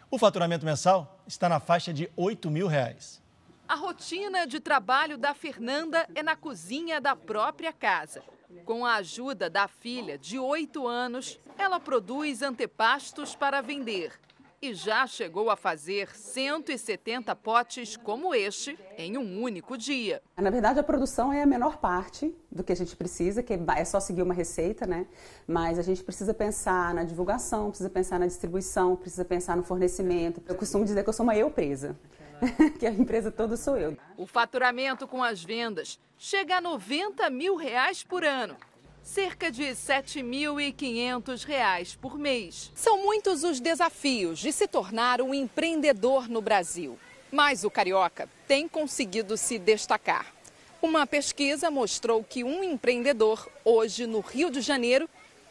[0.10, 3.22] O faturamento mensal está na faixa de 8 mil reais.
[3.68, 8.24] A rotina de trabalho da Fernanda é na cozinha da própria casa.
[8.66, 14.14] Com a ajuda da filha de 8 anos, ela produz antepastos para vender
[14.62, 20.22] e já chegou a fazer 170 potes como este em um único dia.
[20.38, 23.86] Na verdade, a produção é a menor parte do que a gente precisa, que é
[23.86, 25.08] só seguir uma receita, né?
[25.48, 30.44] Mas a gente precisa pensar na divulgação, precisa pensar na distribuição, precisa pensar no fornecimento.
[30.48, 31.98] Eu costumo dizer que eu sou uma eu presa.
[32.80, 33.98] que a empresa toda sou eu.
[34.18, 38.58] O faturamento com as vendas chega a 90 mil reais por ano
[39.04, 42.72] cerca de R$ 7.500 por mês.
[42.76, 47.00] São muitos os desafios de se tornar um empreendedor no Brasil.
[47.32, 50.34] Mas o carioca tem conseguido se destacar.
[50.82, 55.08] Uma pesquisa mostrou que um empreendedor hoje no Rio de Janeiro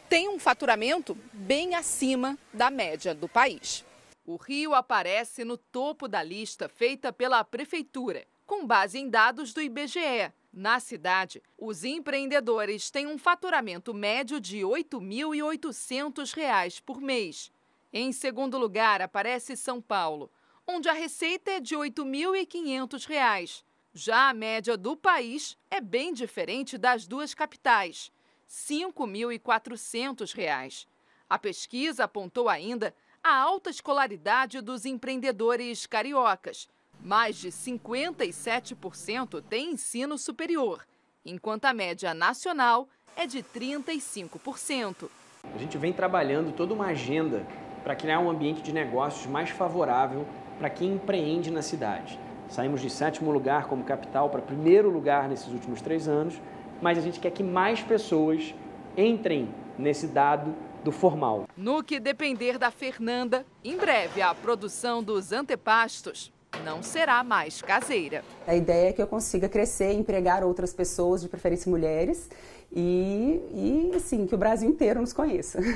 [0.08, 3.84] tem um faturamento bem acima da média do país.
[4.26, 9.62] O Rio aparece no topo da lista feita pela prefeitura, com base em dados do
[9.62, 17.52] IBGE, na cidade, os empreendedores têm um faturamento médio de R$ 8.800 por mês.
[17.92, 20.28] Em segundo lugar, aparece São Paulo,
[20.66, 23.62] onde a receita é de R$ 8.500.
[23.92, 28.10] Já a média do país é bem diferente das duas capitais,
[28.46, 30.86] R$ 5.400.
[31.28, 36.68] A pesquisa apontou ainda a alta escolaridade dos empreendedores cariocas,
[37.02, 40.86] mais de 57% têm ensino superior,
[41.24, 45.08] enquanto a média nacional é de 35%.
[45.54, 47.46] A gente vem trabalhando toda uma agenda
[47.82, 50.26] para criar um ambiente de negócios mais favorável
[50.58, 52.18] para quem empreende na cidade.
[52.48, 56.40] Saímos de sétimo lugar como capital para primeiro lugar nesses últimos três anos,
[56.82, 58.54] mas a gente quer que mais pessoas
[58.96, 61.46] entrem nesse dado do formal.
[61.56, 66.32] No que depender da Fernanda, em breve a produção dos antepastos
[66.64, 68.24] não será mais caseira.
[68.46, 72.28] A ideia é que eu consiga crescer, empregar outras pessoas, de preferência mulheres,
[72.72, 75.60] e, e assim, que o Brasil inteiro nos conheça.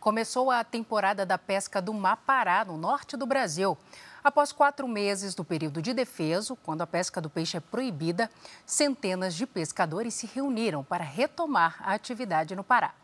[0.00, 3.78] Começou a temporada da pesca do Mapará, no norte do Brasil.
[4.22, 8.30] Após quatro meses do período de defeso, quando a pesca do peixe é proibida,
[8.66, 12.94] centenas de pescadores se reuniram para retomar a atividade no Pará.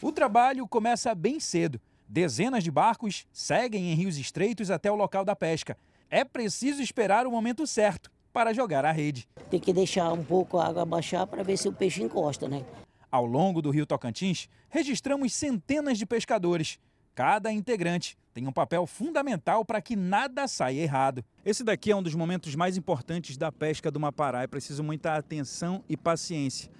[0.00, 1.80] O trabalho começa bem cedo.
[2.08, 5.76] Dezenas de barcos seguem em rios estreitos até o local da pesca.
[6.10, 9.28] É preciso esperar o momento certo para jogar a rede.
[9.50, 12.64] Tem que deixar um pouco a água baixar para ver se o peixe encosta, né?
[13.10, 16.78] Ao longo do rio Tocantins, registramos centenas de pescadores.
[17.14, 21.24] Cada integrante tem um papel fundamental para que nada saia errado.
[21.44, 24.42] Esse daqui é um dos momentos mais importantes da pesca do Mapará.
[24.42, 26.70] É preciso muita atenção e paciência.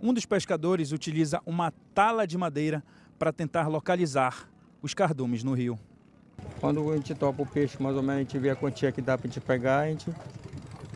[0.00, 2.84] Um dos pescadores utiliza uma tala de madeira
[3.18, 4.48] para tentar localizar
[4.82, 5.78] os cardumes no rio.
[6.60, 9.00] Quando a gente topa o peixe, mais ou menos a gente vê a quantia que
[9.00, 10.10] dá para a gente pegar, a gente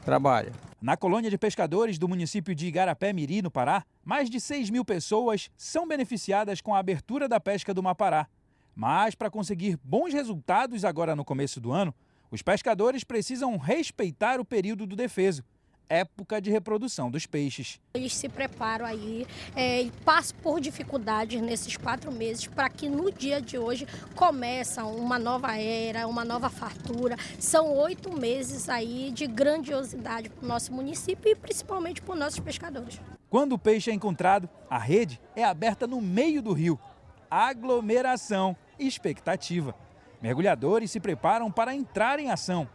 [0.04, 0.52] trabalha.
[0.80, 4.84] Na colônia de pescadores do município de Igarapé Miri, no Pará, mais de 6 mil
[4.84, 8.26] pessoas são beneficiadas com a abertura da pesca do Mapará.
[8.74, 11.94] Mas para conseguir bons resultados agora no começo do ano,
[12.30, 15.42] os pescadores precisam respeitar o período do defeso,
[15.88, 17.80] época de reprodução dos peixes.
[17.94, 23.10] Eles se preparam aí é, e passam por dificuldades nesses quatro meses para que no
[23.10, 27.16] dia de hoje começa uma nova era, uma nova fartura.
[27.38, 32.40] São oito meses aí de grandiosidade para o nosso município e principalmente para os nossos
[32.40, 33.00] pescadores.
[33.28, 36.78] Quando o peixe é encontrado, a rede é aberta no meio do rio.
[37.30, 39.74] Aglomeração e expectativa.
[40.22, 42.68] Mergulhadores se preparam para entrar em ação.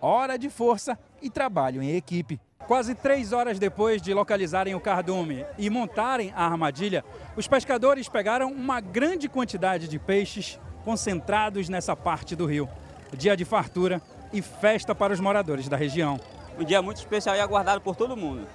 [0.00, 2.40] Hora de força e trabalho em equipe.
[2.66, 7.04] Quase três horas depois de localizarem o cardume e montarem a armadilha,
[7.36, 12.68] os pescadores pegaram uma grande quantidade de peixes concentrados nessa parte do rio.
[13.16, 14.00] Dia de fartura
[14.32, 16.20] e festa para os moradores da região.
[16.58, 18.46] Um dia muito especial e aguardado por todo mundo.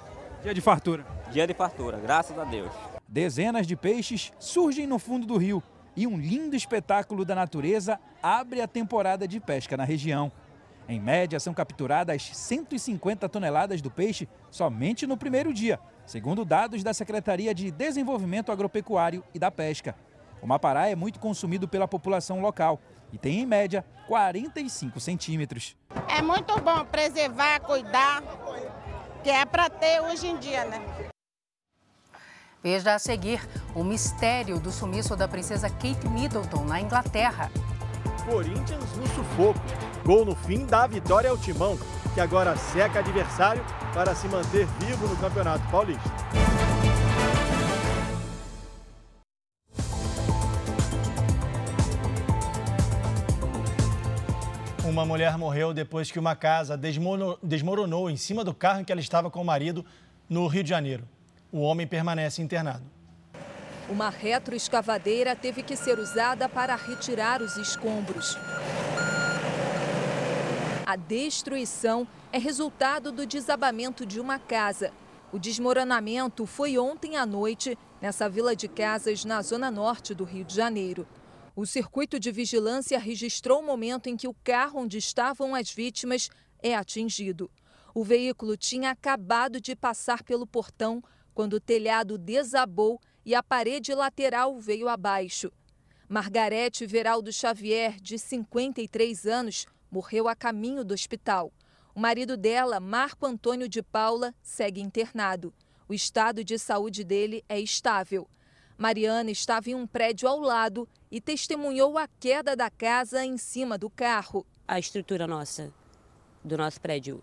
[0.42, 1.04] Dia de fartura.
[1.30, 2.70] Dia de fartura, graças a Deus.
[3.08, 5.62] Dezenas de peixes surgem no fundo do rio
[5.96, 10.30] e um lindo espetáculo da natureza abre a temporada de pesca na região.
[10.88, 16.94] Em média, são capturadas 150 toneladas do peixe somente no primeiro dia, segundo dados da
[16.94, 19.96] Secretaria de Desenvolvimento Agropecuário e da Pesca.
[20.40, 22.80] O mapará é muito consumido pela população local
[23.12, 25.76] e tem, em média, 45 centímetros.
[26.08, 28.22] É muito bom preservar, cuidar,
[29.24, 30.80] que é para ter hoje em dia, né?
[32.62, 33.40] Veja a seguir
[33.74, 37.50] o mistério do sumiço da princesa Kate Middleton na Inglaterra.
[38.24, 39.60] Corinthians no sufoco.
[40.04, 41.78] Gol no fim dá vitória ao Timão,
[42.14, 46.10] que agora seca adversário para se manter vivo no Campeonato Paulista.
[54.84, 56.78] Uma mulher morreu depois que uma casa
[57.42, 59.84] desmoronou em cima do carro em que ela estava com o marido
[60.26, 61.06] no Rio de Janeiro.
[61.52, 62.84] O homem permanece internado.
[63.88, 68.38] Uma retroescavadeira teve que ser usada para retirar os escombros.
[70.86, 74.92] A destruição é resultado do desabamento de uma casa.
[75.32, 80.44] O desmoronamento foi ontem à noite nessa vila de casas na zona norte do Rio
[80.44, 81.04] de Janeiro.
[81.56, 86.30] O circuito de vigilância registrou o momento em que o carro onde estavam as vítimas
[86.62, 87.50] é atingido.
[87.92, 91.02] O veículo tinha acabado de passar pelo portão
[91.34, 95.50] quando o telhado desabou e a parede lateral veio abaixo.
[96.08, 101.50] Margarete Veraldo Xavier, de 53 anos, morreu a caminho do hospital.
[101.94, 105.54] O marido dela, Marco Antônio de Paula, segue internado.
[105.88, 108.28] O estado de saúde dele é estável.
[108.76, 113.78] Mariana estava em um prédio ao lado e testemunhou a queda da casa em cima
[113.78, 114.44] do carro.
[114.68, 115.72] A estrutura nossa,
[116.44, 117.22] do nosso prédio,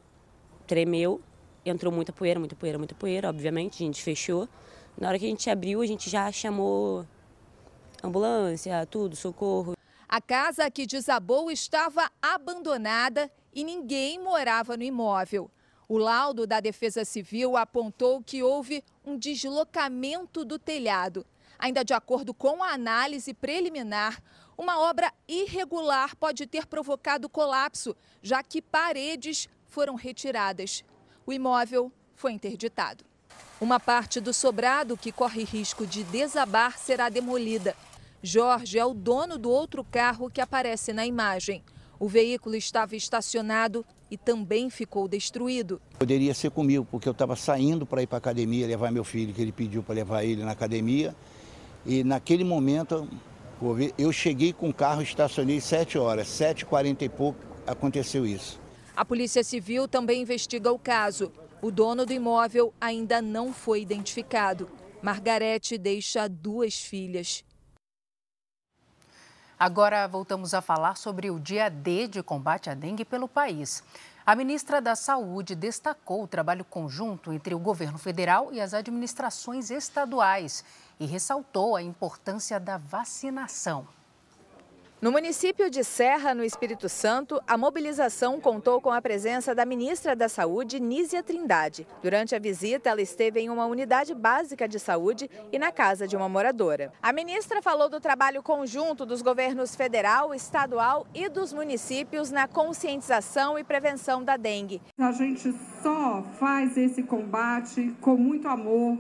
[0.66, 1.22] tremeu,
[1.64, 4.50] entrou muita poeira, muita poeira, muita poeira, obviamente, a gente fechou.
[4.98, 7.06] Na hora que a gente abriu, a gente já chamou
[8.04, 9.76] ambulância, tudo, socorro.
[10.14, 15.50] A casa que desabou estava abandonada e ninguém morava no imóvel.
[15.90, 21.26] O laudo da Defesa Civil apontou que houve um deslocamento do telhado.
[21.58, 24.22] Ainda de acordo com a análise preliminar,
[24.56, 30.84] uma obra irregular pode ter provocado colapso, já que paredes foram retiradas.
[31.26, 33.04] O imóvel foi interditado.
[33.60, 37.76] Uma parte do sobrado que corre risco de desabar será demolida.
[38.26, 41.62] Jorge é o dono do outro carro que aparece na imagem.
[42.00, 45.82] O veículo estava estacionado e também ficou destruído.
[46.00, 49.34] Poderia ser comigo, porque eu estava saindo para ir para a academia levar meu filho,
[49.34, 51.14] que ele pediu para levar ele na academia.
[51.86, 53.10] E naquele momento,
[53.98, 58.58] eu cheguei com o carro, estacionei 7 horas, 7h40 e pouco aconteceu isso.
[58.96, 61.30] A Polícia Civil também investiga o caso.
[61.62, 64.70] O dono do imóvel ainda não foi identificado.
[65.02, 67.44] Margarete deixa duas filhas.
[69.66, 73.82] Agora voltamos a falar sobre o dia D de combate à dengue pelo país.
[74.26, 79.72] A ministra da Saúde destacou o trabalho conjunto entre o governo federal e as administrações
[79.72, 80.66] estaduais
[81.00, 83.88] e ressaltou a importância da vacinação.
[85.04, 90.16] No município de Serra, no Espírito Santo, a mobilização contou com a presença da ministra
[90.16, 91.86] da Saúde, Nízia Trindade.
[92.02, 96.16] Durante a visita, ela esteve em uma unidade básica de saúde e na casa de
[96.16, 96.94] uma moradora.
[97.02, 103.60] A ministra falou do trabalho conjunto dos governos federal, estadual e dos municípios na conscientização
[103.60, 104.82] e prevenção da dengue.
[104.98, 108.98] A gente só faz esse combate com muito amor,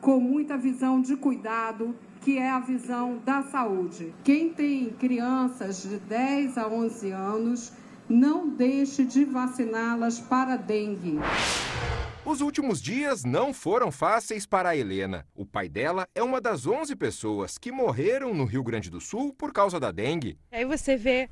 [0.00, 1.94] com muita visão de cuidado
[2.24, 4.14] que é a visão da saúde.
[4.24, 7.72] Quem tem crianças de 10 a 11 anos,
[8.08, 11.18] não deixe de vaciná-las para dengue.
[12.24, 15.26] Os últimos dias não foram fáceis para a Helena.
[15.34, 19.34] O pai dela é uma das 11 pessoas que morreram no Rio Grande do Sul
[19.34, 20.38] por causa da dengue.
[20.50, 21.28] Aí você vê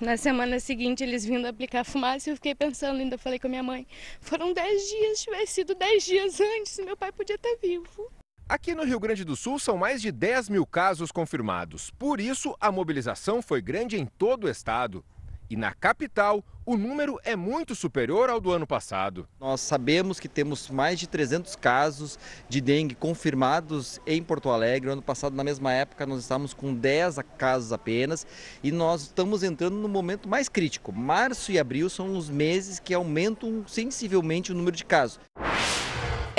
[0.00, 3.50] na semana seguinte eles vindo aplicar fumaça e eu fiquei pensando, ainda falei com a
[3.50, 3.86] minha mãe,
[4.20, 8.10] foram 10 dias, se tivesse sido 10 dias antes, meu pai podia estar vivo.
[8.50, 11.92] Aqui no Rio Grande do Sul são mais de 10 mil casos confirmados.
[11.92, 15.04] Por isso, a mobilização foi grande em todo o estado.
[15.48, 19.28] E na capital, o número é muito superior ao do ano passado.
[19.38, 24.86] Nós sabemos que temos mais de 300 casos de dengue confirmados em Porto Alegre.
[24.86, 28.26] No ano passado, na mesma época, nós estávamos com 10 casos apenas
[28.64, 30.92] e nós estamos entrando no momento mais crítico.
[30.92, 35.20] Março e abril são os meses que aumentam sensivelmente o número de casos.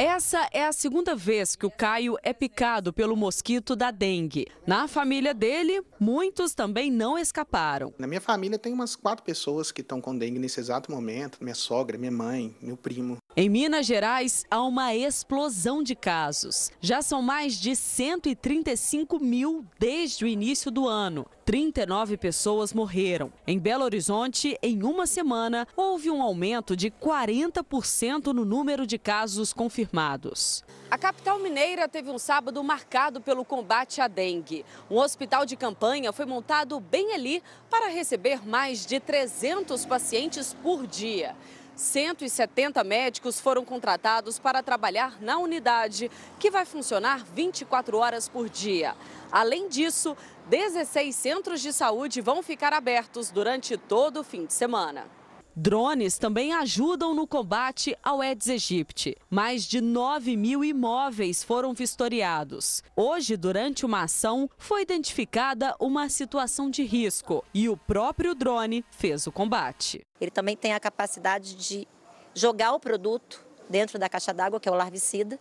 [0.04, 4.48] Essa é a segunda vez que o Caio é picado pelo mosquito da dengue.
[4.66, 7.94] Na família dele, muitos também não escaparam.
[8.00, 11.54] Na minha família tem umas quatro pessoas que estão com dengue nesse exato momento: minha
[11.54, 13.20] sogra, minha mãe, meu primo.
[13.34, 16.70] Em Minas Gerais, há uma explosão de casos.
[16.82, 21.26] Já são mais de 135 mil desde o início do ano.
[21.46, 23.32] 39 pessoas morreram.
[23.48, 29.54] Em Belo Horizonte, em uma semana, houve um aumento de 40% no número de casos
[29.54, 30.62] confirmados.
[30.90, 34.66] A capital mineira teve um sábado marcado pelo combate à dengue.
[34.90, 40.86] Um hospital de campanha foi montado bem ali para receber mais de 300 pacientes por
[40.86, 41.34] dia.
[41.76, 48.96] 170 médicos foram contratados para trabalhar na unidade, que vai funcionar 24 horas por dia.
[49.32, 50.16] Além disso,
[50.50, 55.21] 16 centros de saúde vão ficar abertos durante todo o fim de semana.
[55.56, 59.18] Drones também ajudam no combate ao Aedes aegypti.
[59.30, 62.82] Mais de 9 mil imóveis foram vistoriados.
[62.96, 69.28] Hoje, durante uma ação, foi identificada uma situação de risco e o próprio drone fez
[69.28, 70.06] o combate.
[70.22, 71.86] Ele também tem a capacidade de
[72.34, 75.38] jogar o produto dentro da caixa d'água, que é o larvicida.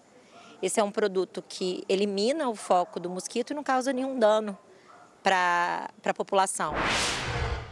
[0.60, 4.58] Esse é um produto que elimina o foco do mosquito e não causa nenhum dano
[5.22, 6.74] para a população.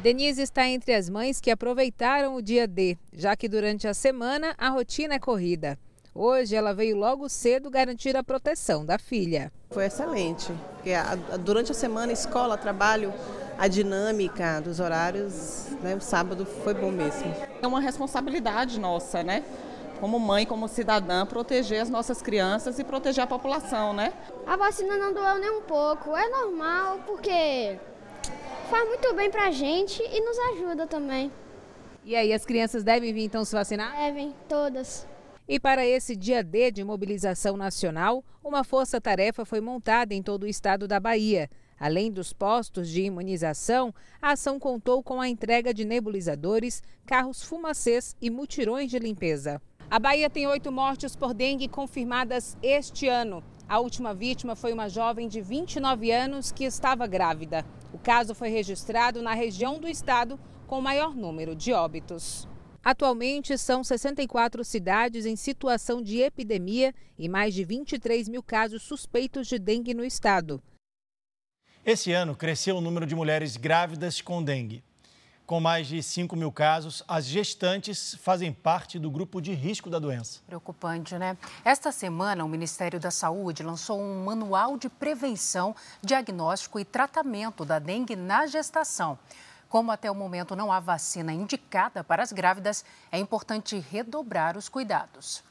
[0.01, 4.55] Denise está entre as mães que aproveitaram o dia D, já que durante a semana
[4.57, 5.77] a rotina é corrida.
[6.15, 9.51] Hoje ela veio logo cedo garantir a proteção da filha.
[9.71, 10.93] Foi excelente, porque
[11.41, 13.13] durante a semana, escola, trabalho,
[13.59, 17.35] a dinâmica dos horários, né, o sábado foi bom mesmo.
[17.61, 19.43] É uma responsabilidade nossa, né?
[19.99, 24.13] Como mãe, como cidadã, proteger as nossas crianças e proteger a população, né?
[24.47, 27.77] A vacina não doeu nem um pouco, é normal, porque
[28.71, 31.33] faz muito bem pra gente e nos ajuda também.
[32.05, 33.97] E aí, as crianças devem vir então se vacinar?
[33.97, 35.07] Devem, todas.
[35.47, 40.47] E para esse dia D de mobilização nacional, uma força-tarefa foi montada em todo o
[40.47, 41.51] estado da Bahia.
[41.81, 48.17] Além dos postos de imunização, a ação contou com a entrega de nebulizadores, carros fumacês
[48.21, 49.63] e mutirões de limpeza.
[49.91, 53.43] A Bahia tem oito mortes por dengue confirmadas este ano.
[53.69, 57.67] A última vítima foi uma jovem de 29 anos que estava grávida.
[57.93, 62.49] O caso foi registrado na região do estado com maior número de óbitos.
[62.83, 69.47] Atualmente, são 64 cidades em situação de epidemia e mais de 23 mil casos suspeitos
[69.47, 70.63] de dengue no estado.
[71.85, 74.83] Esse ano cresceu o número de mulheres grávidas com dengue.
[75.49, 79.99] Com mais de 5 mil casos, as gestantes fazem parte do grupo de risco da
[79.99, 80.41] doença.
[80.47, 81.39] Preocupante, né?
[81.65, 87.79] Esta semana, o Ministério da Saúde lançou um manual de prevenção, diagnóstico e tratamento da
[87.79, 89.19] dengue na gestação.
[89.71, 94.69] Como até o momento não há vacina indicada para as grávidas, é importante redobrar os
[94.69, 95.43] cuidados.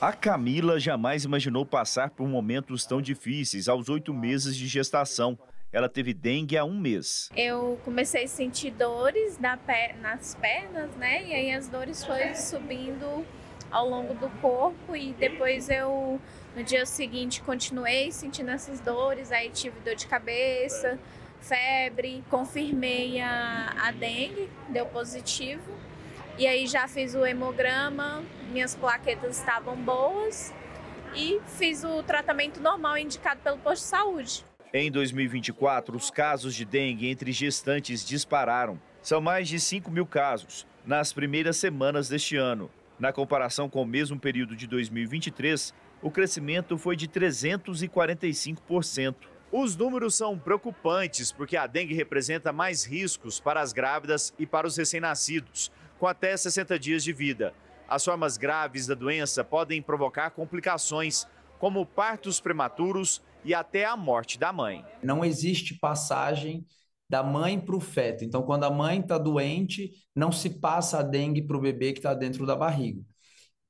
[0.00, 5.38] A Camila jamais imaginou passar por momentos tão difíceis aos oito meses de gestação.
[5.70, 7.28] Ela teve dengue há um mês.
[7.36, 9.58] Eu comecei a sentir dores na
[10.00, 11.26] nas pernas, né?
[11.26, 13.26] E aí as dores foram subindo
[13.70, 16.18] ao longo do corpo e depois eu
[16.56, 20.98] no dia seguinte continuei sentindo essas dores, aí tive dor de cabeça,
[21.38, 25.70] febre, confirmei a, a dengue, deu positivo.
[26.38, 30.54] E aí já fiz o hemograma, minhas plaquetas estavam boas
[31.14, 34.47] e fiz o tratamento normal indicado pelo posto de saúde.
[34.72, 38.78] Em 2024, os casos de dengue entre gestantes dispararam.
[39.00, 42.70] São mais de 5 mil casos nas primeiras semanas deste ano.
[42.98, 49.14] Na comparação com o mesmo período de 2023, o crescimento foi de 345%.
[49.50, 54.66] Os números são preocupantes porque a dengue representa mais riscos para as grávidas e para
[54.66, 57.54] os recém-nascidos com até 60 dias de vida.
[57.88, 61.26] As formas graves da doença podem provocar complicações,
[61.58, 64.84] como partos prematuros e até a morte da mãe.
[65.02, 66.66] Não existe passagem
[67.08, 68.24] da mãe para o feto.
[68.24, 71.98] Então, quando a mãe está doente, não se passa a dengue para o bebê que
[71.98, 73.02] está dentro da barriga.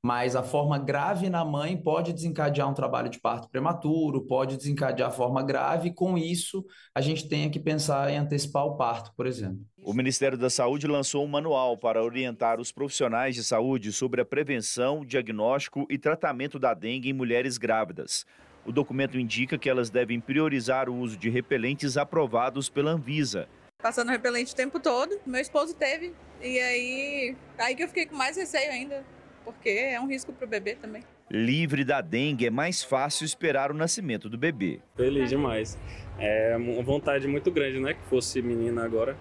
[0.03, 5.09] Mas a forma grave na mãe pode desencadear um trabalho de parto prematuro, pode desencadear
[5.09, 6.65] a forma grave, e com isso
[6.95, 9.61] a gente tem que pensar em antecipar o parto, por exemplo.
[9.83, 14.25] O Ministério da Saúde lançou um manual para orientar os profissionais de saúde sobre a
[14.25, 18.25] prevenção, diagnóstico e tratamento da dengue em mulheres grávidas.
[18.69, 23.49] O documento indica que elas devem priorizar o uso de repelentes aprovados pela Anvisa.
[23.83, 26.13] Passando repelente o tempo todo, meu esposo teve,
[26.43, 29.03] e aí, aí que eu fiquei com mais receio ainda
[29.49, 31.03] porque é um risco para o bebê também.
[31.31, 34.81] Livre da dengue, é mais fácil esperar o nascimento do bebê.
[34.95, 35.79] Feliz demais.
[36.19, 37.95] É uma vontade muito grande, né?
[37.95, 39.17] Que fosse menina agora.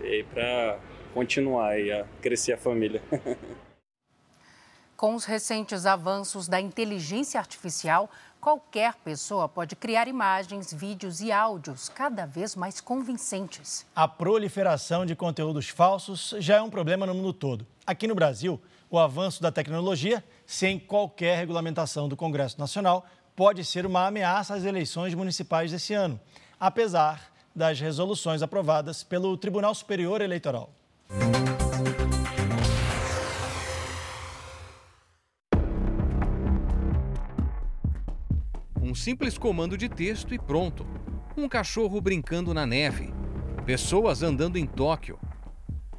[0.00, 0.78] E para
[1.12, 3.02] continuar e a crescer a família.
[4.96, 8.08] Com os recentes avanços da inteligência artificial,
[8.40, 13.86] qualquer pessoa pode criar imagens, vídeos e áudios cada vez mais convincentes.
[13.94, 17.66] A proliferação de conteúdos falsos já é um problema no mundo todo.
[17.86, 18.60] Aqui no Brasil,
[18.90, 23.04] o avanço da tecnologia, sem qualquer regulamentação do Congresso Nacional,
[23.36, 26.18] pode ser uma ameaça às eleições municipais desse ano,
[26.58, 30.70] apesar das resoluções aprovadas pelo Tribunal Superior Eleitoral.
[39.00, 40.86] Simples comando de texto e pronto.
[41.36, 43.12] Um cachorro brincando na neve.
[43.64, 45.18] Pessoas andando em Tóquio.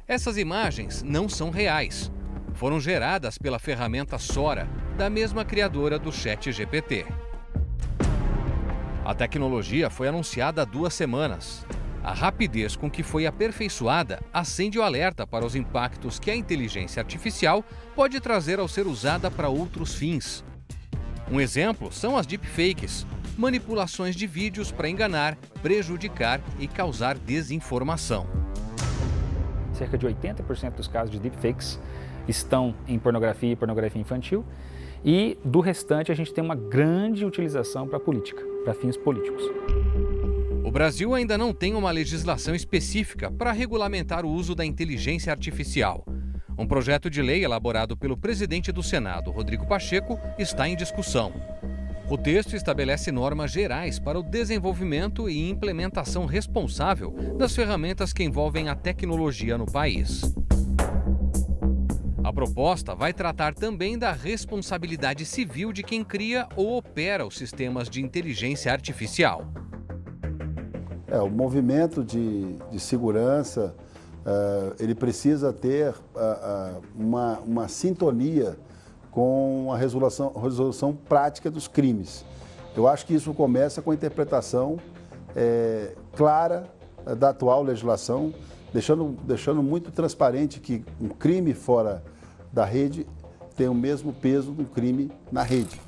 [0.06, 2.10] Essas imagens não são reais
[2.54, 7.06] foram geradas pela ferramenta Sora, da mesma criadora do Chat GPT.
[9.04, 11.66] A tecnologia foi anunciada há duas semanas.
[12.04, 17.00] A rapidez com que foi aperfeiçoada acende o alerta para os impactos que a inteligência
[17.00, 20.44] artificial pode trazer ao ser usada para outros fins.
[21.30, 23.06] Um exemplo são as deepfakes,
[23.36, 28.26] manipulações de vídeos para enganar, prejudicar e causar desinformação.
[29.72, 31.80] Cerca de 80% dos casos de deepfakes
[32.28, 34.44] estão em pornografia e pornografia infantil.
[35.04, 39.42] E do restante, a gente tem uma grande utilização para política, para fins políticos.
[40.64, 46.04] O Brasil ainda não tem uma legislação específica para regulamentar o uso da inteligência artificial.
[46.58, 51.32] Um projeto de lei elaborado pelo presidente do Senado, Rodrigo Pacheco, está em discussão.
[52.10, 58.68] O texto estabelece normas gerais para o desenvolvimento e implementação responsável das ferramentas que envolvem
[58.68, 60.20] a tecnologia no país.
[62.22, 67.88] A proposta vai tratar também da responsabilidade civil de quem cria ou opera os sistemas
[67.88, 69.46] de inteligência artificial.
[71.08, 73.74] É, o movimento de, de segurança
[74.26, 78.56] uh, ele precisa ter uh, uh, uma, uma sintonia
[79.10, 82.24] com a resolução, resolução prática dos crimes.
[82.74, 84.78] Eu acho que isso começa com a interpretação
[85.36, 86.64] é, clara
[87.18, 88.32] da atual legislação,
[88.72, 92.02] deixando, deixando muito transparente que um crime fora
[92.50, 93.06] da rede
[93.54, 95.78] tem o mesmo peso do crime na rede.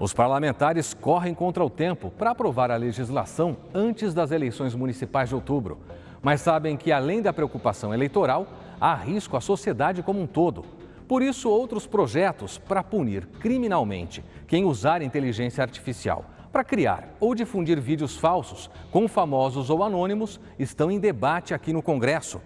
[0.00, 5.34] Os parlamentares correm contra o tempo para aprovar a legislação antes das eleições municipais de
[5.34, 5.78] outubro.
[6.24, 8.48] Mas sabem que, além da preocupação eleitoral,
[8.80, 10.64] há risco à sociedade como um todo.
[11.06, 17.80] Por isso, outros projetos para punir criminalmente quem usar inteligência artificial para criar ou difundir
[17.80, 22.40] vídeos falsos com famosos ou anônimos estão em debate aqui no Congresso.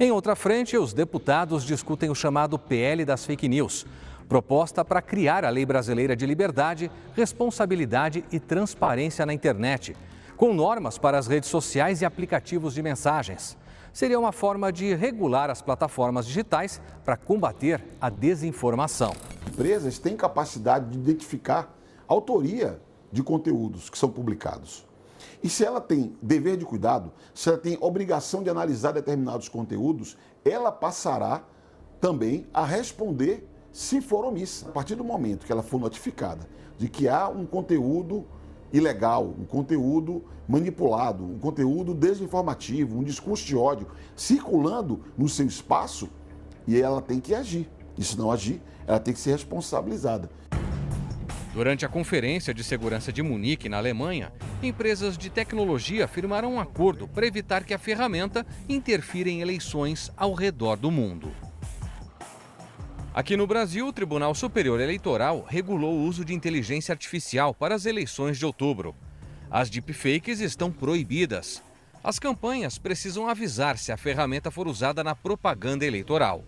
[0.00, 3.86] Em outra frente, os deputados discutem o chamado PL das fake news,
[4.26, 9.94] proposta para criar a Lei Brasileira de Liberdade, Responsabilidade e Transparência na Internet,
[10.36, 13.56] com normas para as redes sociais e aplicativos de mensagens.
[13.92, 19.14] Seria uma forma de regular as plataformas digitais para combater a desinformação.
[19.46, 21.76] empresas têm capacidade de identificar
[22.08, 22.80] autoria
[23.10, 24.86] de conteúdos que são publicados.
[25.42, 30.16] E se ela tem dever de cuidado, se ela tem obrigação de analisar determinados conteúdos,
[30.44, 31.42] ela passará
[32.00, 34.68] também a responder se for omissa.
[34.68, 38.26] A partir do momento que ela for notificada de que há um conteúdo
[38.72, 46.08] ilegal, um conteúdo manipulado, um conteúdo desinformativo, um discurso de ódio circulando no seu espaço,
[46.66, 47.68] e ela tem que agir.
[47.96, 50.30] E se não agir, ela tem que ser responsabilizada.
[51.52, 57.06] Durante a Conferência de Segurança de Munique, na Alemanha, empresas de tecnologia firmaram um acordo
[57.06, 61.30] para evitar que a ferramenta interfira em eleições ao redor do mundo.
[63.14, 67.84] Aqui no Brasil, o Tribunal Superior Eleitoral regulou o uso de inteligência artificial para as
[67.84, 68.94] eleições de outubro.
[69.50, 71.62] As deepfakes estão proibidas.
[72.02, 76.42] As campanhas precisam avisar se a ferramenta for usada na propaganda eleitoral.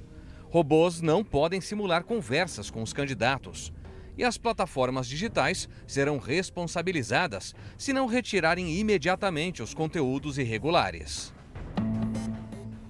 [0.49, 3.71] Robôs não podem simular conversas com os candidatos.
[4.17, 11.34] E as plataformas digitais serão responsabilizadas se não retirarem imediatamente os conteúdos irregulares.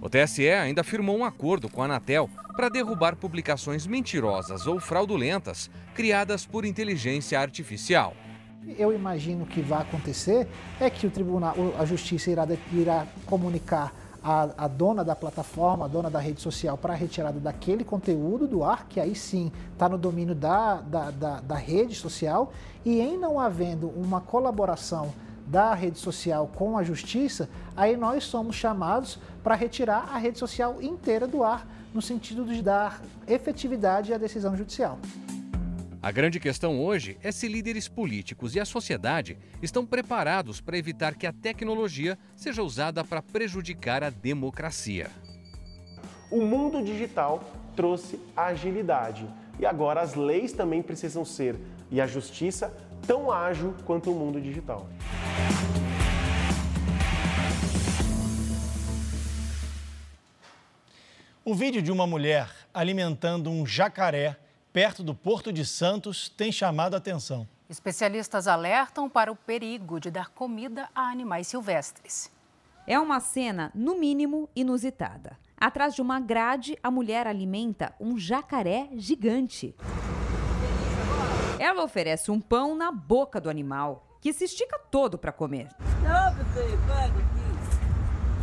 [0.04, 5.70] O TSE ainda firmou um acordo com a Anatel para derrubar publicações mentirosas ou fraudulentas
[5.94, 8.12] criadas por inteligência artificial.
[8.76, 10.46] Eu imagino que vai acontecer
[10.78, 15.88] é que o tribunal, a justiça irá, irá comunicar a, a, dona da plataforma, a
[15.88, 19.88] dona da rede social, para a retirada daquele conteúdo do ar, que aí sim está
[19.88, 22.52] no domínio da, da, da, da rede social,
[22.84, 25.14] e em não havendo uma colaboração
[25.46, 30.80] da rede social com a justiça, aí nós somos chamados para retirar a rede social
[30.80, 34.98] inteira do ar, no sentido de dar efetividade à decisão judicial.
[36.04, 41.14] A grande questão hoje é se líderes políticos e a sociedade estão preparados para evitar
[41.14, 45.10] que a tecnologia seja usada para prejudicar a democracia.
[46.30, 47.42] O mundo digital
[47.74, 49.26] trouxe agilidade
[49.58, 51.56] e agora as leis também precisam ser
[51.90, 52.76] e a justiça
[53.06, 54.88] tão ágil quanto o mundo digital.
[61.44, 64.36] O vídeo de uma mulher alimentando um jacaré
[64.72, 67.46] perto do Porto de Santos tem chamado a atenção.
[67.68, 72.30] Especialistas alertam para o perigo de dar comida a animais silvestres.
[72.86, 75.38] É uma cena, no mínimo, inusitada.
[75.56, 79.74] Atrás de uma grade, a mulher alimenta um jacaré gigante.
[81.64, 85.68] Ela oferece um pão na boca do animal, que se estica todo para comer.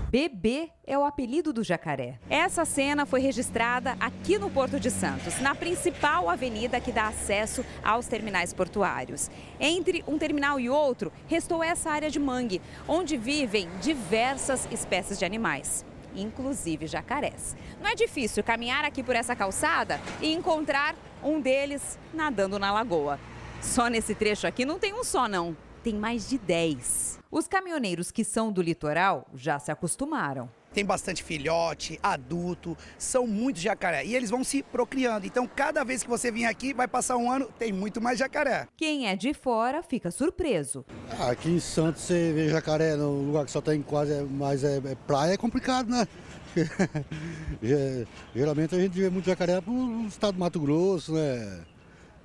[0.10, 2.18] Bebê é o apelido do jacaré.
[2.28, 7.64] Essa cena foi registrada aqui no Porto de Santos, na principal avenida que dá acesso
[7.84, 9.30] aos terminais portuários.
[9.60, 15.26] Entre um terminal e outro, restou essa área de mangue, onde vivem diversas espécies de
[15.26, 15.86] animais
[16.16, 17.56] inclusive jacarés.
[17.80, 23.20] Não é difícil caminhar aqui por essa calçada e encontrar um deles nadando na lagoa.
[23.62, 25.56] Só nesse trecho aqui não tem um só, não.
[25.84, 27.20] Tem mais de 10.
[27.32, 30.50] Os caminhoneiros que são do litoral já se acostumaram.
[30.74, 35.26] Tem bastante filhote, adulto, são muitos jacaré e eles vão se procriando.
[35.26, 38.68] Então, cada vez que você vir aqui, vai passar um ano, tem muito mais jacaré.
[38.78, 40.86] Quem é de fora fica surpreso.
[41.30, 44.96] Aqui em Santos, você vê jacaré no lugar que só tem quase mais é, é
[45.08, 46.08] praia, é complicado, né?
[48.36, 51.64] Geralmente a gente vê muito jacaré no estado do Mato Grosso, né?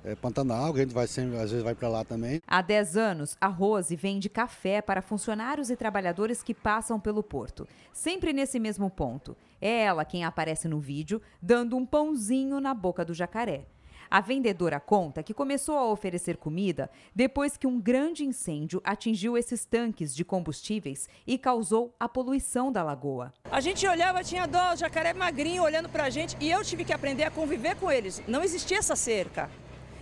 [0.07, 2.41] É, Pantanal, que a gente vai sempre, às vezes vai para lá também.
[2.47, 7.67] Há 10 anos, a Rose vende café para funcionários e trabalhadores que passam pelo porto,
[7.91, 9.35] sempre nesse mesmo ponto.
[9.59, 13.65] É ela quem aparece no vídeo, dando um pãozinho na boca do jacaré.
[14.09, 19.65] A vendedora conta que começou a oferecer comida depois que um grande incêndio atingiu esses
[19.65, 23.33] tanques de combustíveis e causou a poluição da lagoa.
[23.51, 26.93] A gente olhava, tinha dó, jacaré magrinho olhando para a gente e eu tive que
[26.93, 28.23] aprender a conviver com eles.
[28.25, 29.49] Não existia essa cerca.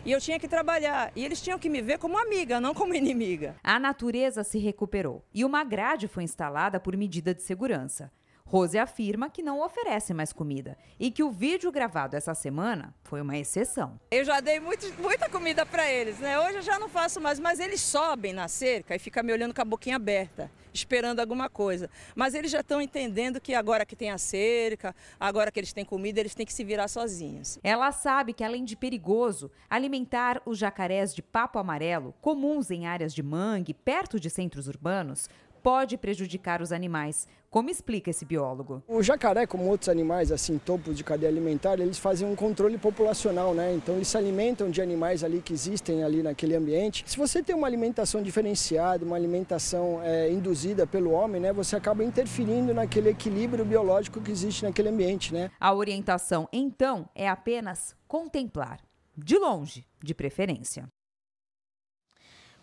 [0.06, 1.12] E eu tinha que trabalhar.
[1.16, 3.56] E eles tinham que me ver como amiga, não como inimiga.
[3.64, 8.12] A natureza se recuperou e uma grade foi instalada por medida de segurança.
[8.48, 13.20] Rose afirma que não oferece mais comida e que o vídeo gravado essa semana foi
[13.20, 14.00] uma exceção.
[14.12, 16.40] Eu já dei muito, muita comida para eles, né?
[16.40, 19.56] Hoje eu já não faço mais, mas eles sobem na cerca e ficam me olhando
[19.56, 21.90] com a boquinha aberta, esperando alguma coisa.
[22.16, 25.86] Mas eles já estão entendendo que agora que tem a cerca, agora que eles têm
[25.86, 27.58] comida, eles têm que se virar sozinhos.
[27.64, 33.14] Ela sabe que além de perigoso, alimentar os jacarés de papo amarelo, comuns em áreas
[33.14, 35.30] de mangue, perto de centros urbanos,
[35.66, 38.84] pode prejudicar os animais, como explica esse biólogo.
[38.88, 43.52] O jacaré, como outros animais, assim, topo de cadeia alimentar, eles fazem um controle populacional,
[43.52, 43.74] né?
[43.74, 47.04] Então eles se alimentam de animais ali que existem ali naquele ambiente.
[47.08, 51.52] Se você tem uma alimentação diferenciada, uma alimentação é, induzida pelo homem, né?
[51.52, 55.50] Você acaba interferindo naquele equilíbrio biológico que existe naquele ambiente, né?
[55.60, 58.82] A orientação, então, é apenas contemplar
[59.18, 60.88] de longe, de preferência.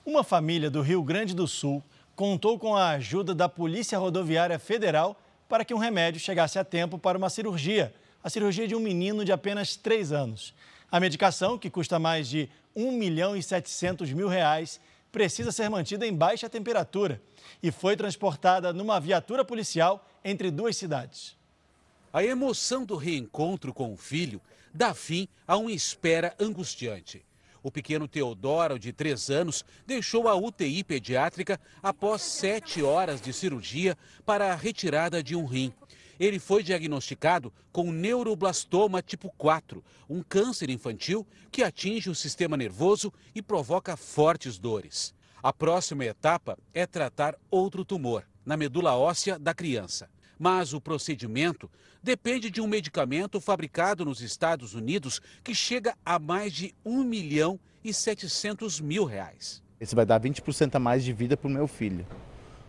[0.06, 1.82] Uma família do Rio Grande do Sul
[2.14, 6.98] contou com a ajuda da Polícia Rodoviária Federal para que um remédio chegasse a tempo
[6.98, 10.54] para uma cirurgia, a cirurgia de um menino de apenas 3 anos.
[10.90, 16.06] A medicação, que custa mais de 1 milhão e 700 mil reais, precisa ser mantida
[16.06, 17.20] em baixa temperatura
[17.62, 21.36] e foi transportada numa viatura policial entre duas cidades.
[22.12, 24.40] A emoção do reencontro com o filho
[24.72, 27.22] dá fim a uma espera angustiante.
[27.62, 33.96] O pequeno Teodoro, de 3 anos, deixou a UTI pediátrica após sete horas de cirurgia
[34.26, 35.72] para a retirada de um rim.
[36.18, 43.12] Ele foi diagnosticado com neuroblastoma tipo 4, um câncer infantil que atinge o sistema nervoso
[43.34, 45.14] e provoca fortes dores.
[45.42, 50.08] A próxima etapa é tratar outro tumor, na medula óssea da criança.
[50.42, 51.70] Mas o procedimento
[52.02, 57.60] depende de um medicamento fabricado nos Estados Unidos que chega a mais de 1 milhão
[57.84, 59.62] e 700 mil reais.
[59.80, 62.04] Esse vai dar 20% a mais de vida para o meu filho.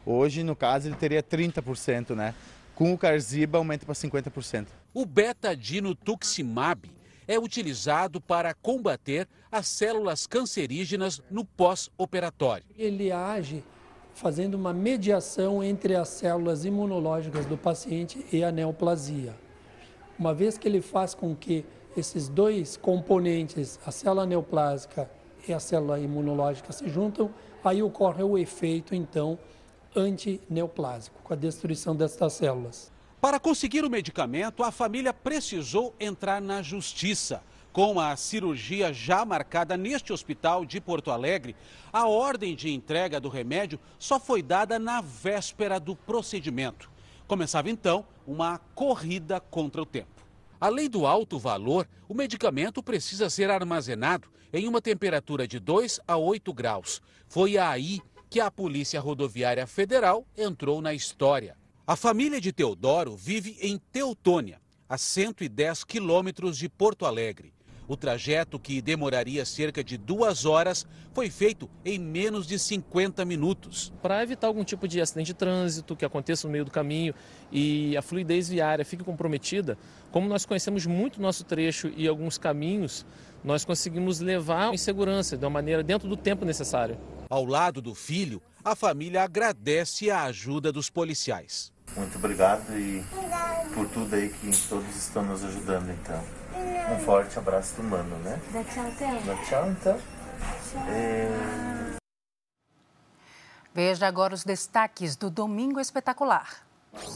[0.05, 2.35] Hoje, no caso, ele teria 30%, né?
[2.75, 4.67] Com o Carziba aumenta para 50%.
[4.93, 6.91] O betadino tuximab
[7.27, 12.65] é utilizado para combater as células cancerígenas no pós-operatório.
[12.77, 13.63] Ele age
[14.13, 19.33] fazendo uma mediação entre as células imunológicas do paciente e a neoplasia.
[20.17, 21.65] Uma vez que ele faz com que
[21.97, 25.09] esses dois componentes, a célula neoplásica
[25.47, 27.33] e a célula imunológica, se juntam,
[27.63, 29.37] aí ocorre o efeito, então,
[29.95, 32.91] antineoplásico, com a destruição destas células.
[33.21, 37.41] Para conseguir o medicamento, a família precisou entrar na justiça.
[37.73, 41.55] Com a cirurgia já marcada neste hospital de Porto Alegre,
[41.91, 46.91] a ordem de entrega do remédio só foi dada na véspera do procedimento.
[47.27, 50.21] Começava então uma corrida contra o tempo.
[50.61, 56.15] Além do alto valor, o medicamento precisa ser armazenado em uma temperatura de 2 a
[56.15, 57.01] 8 graus.
[57.27, 57.99] Foi aí
[58.29, 61.57] que a Polícia Rodoviária Federal entrou na história.
[61.87, 67.51] A família de Teodoro vive em Teutônia, a 110 quilômetros de Porto Alegre.
[67.87, 73.93] O trajeto, que demoraria cerca de duas horas, foi feito em menos de 50 minutos.
[74.01, 77.13] Para evitar algum tipo de acidente de trânsito que aconteça no meio do caminho
[77.51, 79.77] e a fluidez viária fique comprometida,
[80.11, 83.05] como nós conhecemos muito nosso trecho e alguns caminhos,
[83.43, 86.97] nós conseguimos levar em segurança, de uma maneira dentro do tempo necessário.
[87.29, 91.73] Ao lado do filho, a família agradece a ajuda dos policiais.
[91.97, 93.03] Muito obrigado e
[93.73, 96.42] por tudo aí que todos estão nos ajudando, então.
[96.91, 98.39] Um forte abraço do mano, né?
[98.51, 99.21] Dá tchau, Theo.
[99.21, 99.97] Dá tchau, então.
[100.89, 101.29] É...
[103.73, 106.63] Veja agora os destaques do Domingo Espetacular.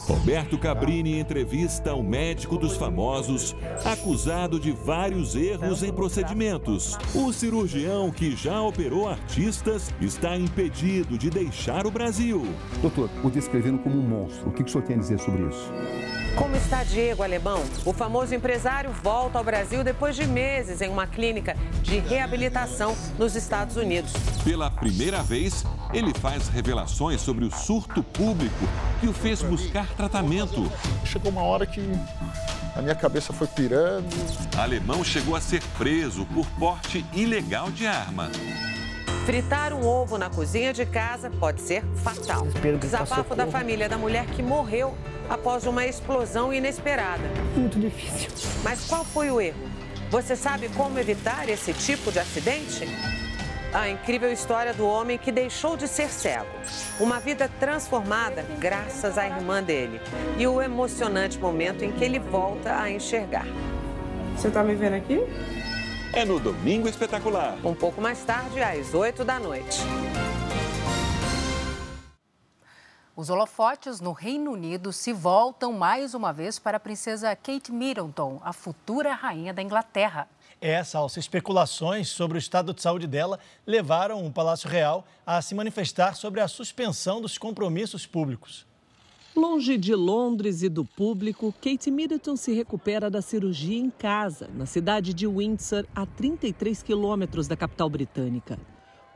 [0.08, 6.98] Roberto Cabrini entrevista o médico dos famosos, acusado de vários erros em procedimentos.
[7.14, 12.42] O cirurgião que já operou artistas está impedido de deixar o Brasil.
[12.82, 15.72] Doutor, o descrevendo como um monstro, o que o senhor tem a dizer sobre isso?
[16.38, 17.64] Como está Diego Alemão?
[17.84, 23.34] O famoso empresário volta ao Brasil depois de meses em uma clínica de reabilitação nos
[23.34, 24.12] Estados Unidos.
[24.44, 28.68] Pela primeira vez, ele faz revelações sobre o surto público
[29.00, 30.70] que o fez buscar tratamento.
[31.04, 31.80] Chegou uma hora que
[32.76, 34.06] a minha cabeça foi pirando.
[34.56, 38.30] Alemão chegou a ser preso por porte ilegal de arma.
[39.28, 42.46] Fritar um ovo na cozinha de casa pode ser fatal.
[42.80, 44.94] Desabafo da família da mulher que morreu
[45.28, 47.24] após uma explosão inesperada.
[47.54, 48.30] Muito difícil.
[48.64, 49.68] Mas qual foi o erro?
[50.10, 52.88] Você sabe como evitar esse tipo de acidente?
[53.74, 56.48] A incrível história do homem que deixou de ser cego.
[56.98, 60.00] Uma vida transformada graças à irmã dele.
[60.38, 63.44] E o emocionante momento em que ele volta a enxergar.
[64.34, 65.20] Você tá me vendo aqui?
[66.12, 67.58] É no Domingo Espetacular.
[67.64, 69.78] Um pouco mais tarde, às 8 da noite.
[73.14, 78.40] Os holofotes no Reino Unido se voltam mais uma vez para a princesa Kate Middleton,
[78.42, 80.26] a futura rainha da Inglaterra.
[80.60, 85.54] Essa alça especulações sobre o estado de saúde dela levaram o Palácio Real a se
[85.54, 88.66] manifestar sobre a suspensão dos compromissos públicos.
[89.38, 94.66] Longe de Londres e do público, Kate Middleton se recupera da cirurgia em casa, na
[94.66, 98.58] cidade de Windsor, a 33 quilômetros da capital britânica.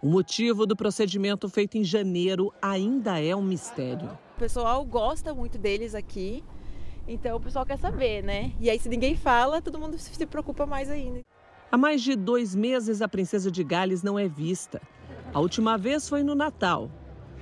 [0.01, 4.17] O motivo do procedimento feito em janeiro ainda é um mistério.
[4.37, 6.45] O pessoal gosta muito deles aqui,
[7.09, 8.53] então o pessoal quer saber, né?
[8.61, 11.23] E aí, se ninguém fala, todo mundo se preocupa mais ainda.
[11.69, 14.81] Há mais de dois meses, a princesa de Gales não é vista.
[15.35, 16.89] A última vez foi no Natal.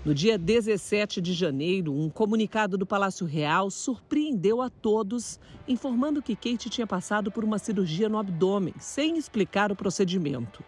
[0.03, 5.39] No dia 17 de janeiro, um comunicado do Palácio Real surpreendeu a todos,
[5.69, 10.65] informando que Kate tinha passado por uma cirurgia no abdômen, sem explicar o procedimento.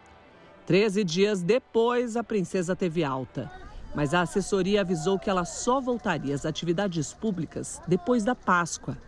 [0.67, 3.51] Treze dias depois, a princesa teve alta.
[3.95, 8.99] Mas a assessoria avisou que ela só voltaria às atividades públicas depois da Páscoa.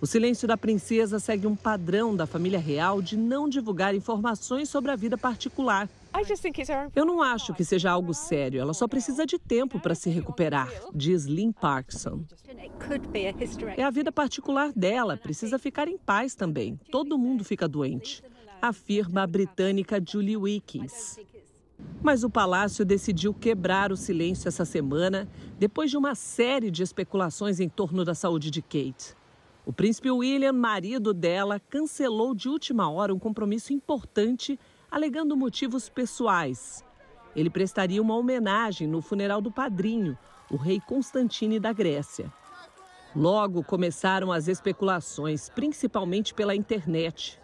[0.00, 4.92] O silêncio da princesa segue um padrão da família real de não divulgar informações sobre
[4.92, 5.88] a vida particular.
[6.94, 10.70] Eu não acho que seja algo sério, ela só precisa de tempo para se recuperar,
[10.94, 12.22] diz Lynn Parkinson.
[13.76, 16.78] É a vida particular dela, precisa ficar em paz também.
[16.92, 18.22] Todo mundo fica doente,
[18.62, 21.18] afirma a britânica Julie Wickens.
[22.00, 25.28] Mas o palácio decidiu quebrar o silêncio essa semana,
[25.58, 29.17] depois de uma série de especulações em torno da saúde de Kate.
[29.68, 34.58] O príncipe William, marido dela, cancelou de última hora um compromisso importante
[34.90, 36.82] alegando motivos pessoais.
[37.36, 40.16] Ele prestaria uma homenagem no funeral do padrinho,
[40.50, 42.32] o rei Constantine da Grécia.
[43.14, 47.38] Logo começaram as especulações, principalmente pela internet.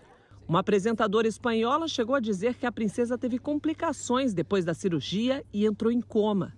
[0.49, 5.67] Uma apresentadora espanhola chegou a dizer que a princesa teve complicações depois da cirurgia e
[5.67, 6.57] entrou em coma.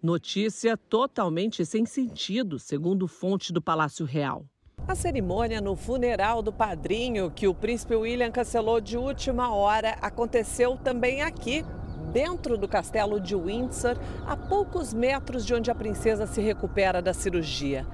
[0.00, 4.46] Notícia totalmente sem sentido, segundo fonte do Palácio Real.
[4.90, 10.76] A cerimônia no funeral do padrinho, que o príncipe William cancelou de última hora, aconteceu
[10.76, 11.64] também aqui,
[12.12, 17.14] dentro do castelo de Windsor, a poucos metros de onde a princesa se recupera da
[17.14, 17.86] cirurgia.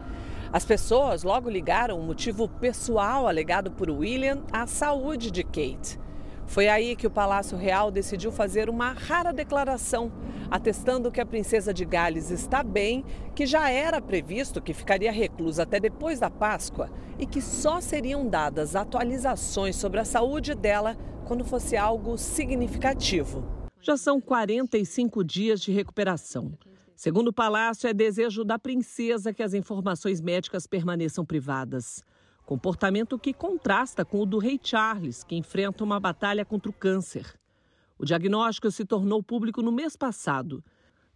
[0.51, 6.01] As pessoas logo ligaram o motivo pessoal alegado por William à saúde de Kate.
[6.47, 10.12] Foi aí que o Palácio Real decidiu fazer uma rara declaração,
[10.51, 15.64] atestando que a princesa de Gales está bem, que já era previsto que ficaria reclusa
[15.64, 21.44] até depois da Páscoa e que só seriam dadas atualizações sobre a saúde dela quando
[21.44, 23.44] fosse algo significativo.
[23.80, 26.53] Já são 45 dias de recuperação.
[26.94, 32.03] Segundo o Palácio, é desejo da princesa que as informações médicas permaneçam privadas.
[32.47, 37.34] Comportamento que contrasta com o do rei Charles, que enfrenta uma batalha contra o câncer.
[37.99, 40.62] O diagnóstico se tornou público no mês passado.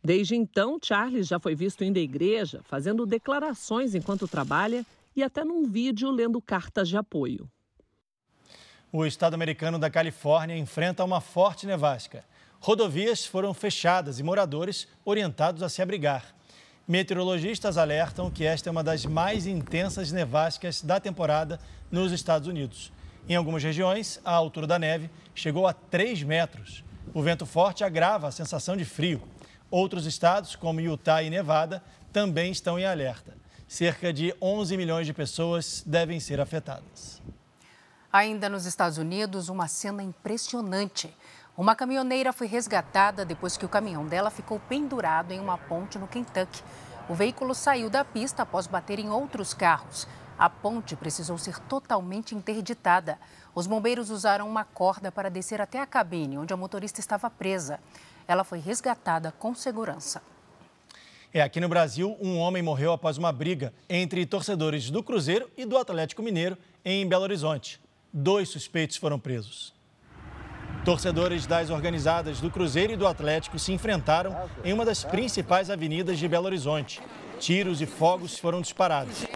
[0.03, 5.45] Desde então, Charles já foi visto indo à igreja, fazendo declarações enquanto trabalha e até
[5.45, 7.49] num vídeo lendo cartas de apoio.
[8.93, 12.25] O estado americano da Califórnia enfrenta uma forte nevasca.
[12.59, 16.35] Rodovias foram fechadas e moradores orientados a se abrigar.
[16.91, 22.93] Meteorologistas alertam que esta é uma das mais intensas nevascas da temporada nos Estados Unidos.
[23.29, 26.83] Em algumas regiões, a altura da neve chegou a 3 metros.
[27.15, 29.23] O vento forte agrava a sensação de frio.
[29.71, 31.81] Outros estados, como Utah e Nevada,
[32.13, 33.37] também estão em alerta.
[33.69, 37.23] Cerca de 11 milhões de pessoas devem ser afetadas.
[38.13, 41.09] Ainda nos Estados Unidos, uma cena impressionante.
[41.57, 46.07] Uma caminhoneira foi resgatada depois que o caminhão dela ficou pendurado em uma ponte no
[46.07, 46.63] Kentucky.
[47.09, 50.07] O veículo saiu da pista após bater em outros carros.
[50.39, 53.19] A ponte precisou ser totalmente interditada.
[53.55, 57.79] Os bombeiros usaram uma corda para descer até a cabine, onde a motorista estava presa.
[58.27, 60.23] Ela foi resgatada com segurança.
[61.35, 65.65] É, aqui no Brasil, um homem morreu após uma briga entre torcedores do Cruzeiro e
[65.65, 67.81] do Atlético Mineiro em Belo Horizonte.
[68.13, 69.80] Dois suspeitos foram presos.
[70.85, 76.19] Torcedores das organizadas do Cruzeiro e do Atlético se enfrentaram em uma das principais avenidas
[76.19, 77.03] de Belo Horizonte.
[77.39, 79.27] Tiros e fogos foram disparados.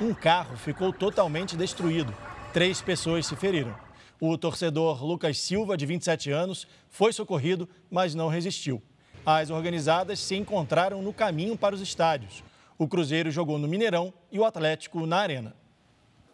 [0.00, 2.12] Um carro ficou totalmente destruído.
[2.52, 3.74] Três pessoas se feriram.
[4.20, 8.82] O torcedor Lucas Silva, de 27 anos, foi socorrido, mas não resistiu.
[9.24, 12.42] As organizadas se encontraram no caminho para os estádios.
[12.76, 15.54] O Cruzeiro jogou no Mineirão e o Atlético na Arena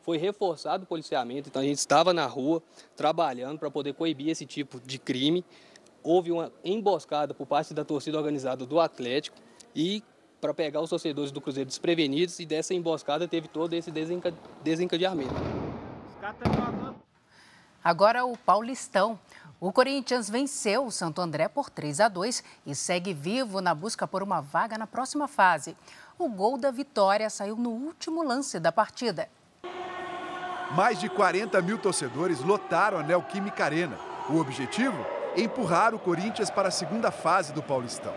[0.05, 2.63] foi reforçado o policiamento, então a gente estava na rua
[2.95, 5.43] trabalhando para poder coibir esse tipo de crime.
[6.03, 9.39] Houve uma emboscada por parte da torcida organizada do Atlético
[9.75, 10.05] e
[10.43, 13.91] para pegar os torcedores do Cruzeiro desprevenidos e dessa emboscada teve todo esse
[14.63, 15.33] desencadeamento.
[17.83, 19.19] Agora o Paulistão.
[19.59, 24.07] O Corinthians venceu o Santo André por 3 a 2 e segue vivo na busca
[24.07, 25.75] por uma vaga na próxima fase.
[26.19, 29.31] O gol da vitória saiu no último lance da partida.
[30.75, 33.97] Mais de 40 mil torcedores lotaram a Neoquímica Arena.
[34.29, 35.07] O objetivo?
[35.37, 38.13] Empurrar o Corinthians para a segunda fase do Paulistão.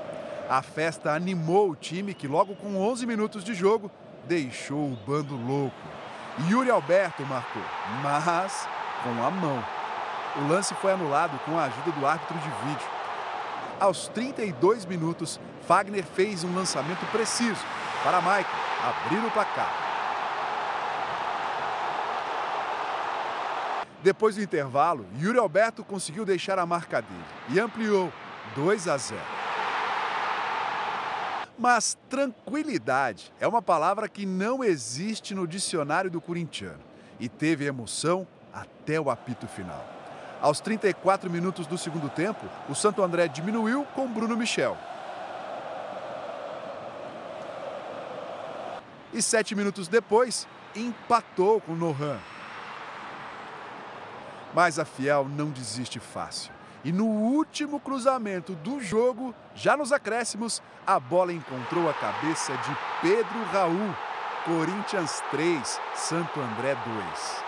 [0.49, 3.91] A festa animou o time que, logo com 11 minutos de jogo,
[4.26, 5.76] deixou o bando louco.
[6.49, 7.62] Yuri Alberto marcou,
[8.01, 8.68] mas
[9.03, 9.64] com a mão.
[10.38, 12.88] O lance foi anulado com a ajuda do árbitro de vídeo.
[13.80, 17.64] Aos 32 minutos, Fagner fez um lançamento preciso
[18.03, 18.45] para Michael
[18.84, 19.87] abrir o placar.
[24.04, 28.12] Depois do intervalo, Yuri Alberto conseguiu deixar a marca dele e ampliou
[28.56, 29.22] 2 a 0.
[31.58, 36.80] Mas tranquilidade é uma palavra que não existe no dicionário do corintiano
[37.20, 39.84] e teve emoção até o apito final.
[40.39, 44.78] Aos 34 minutos do segundo tempo, o Santo André diminuiu com Bruno Michel.
[49.12, 52.20] E sete minutos depois, empatou com Nohan.
[54.54, 56.52] Mas a Fiel não desiste fácil.
[56.84, 62.78] E no último cruzamento do jogo, já nos acréscimos, a bola encontrou a cabeça de
[63.02, 63.93] Pedro Raul.
[64.45, 67.48] Corinthians 3, Santo André 2.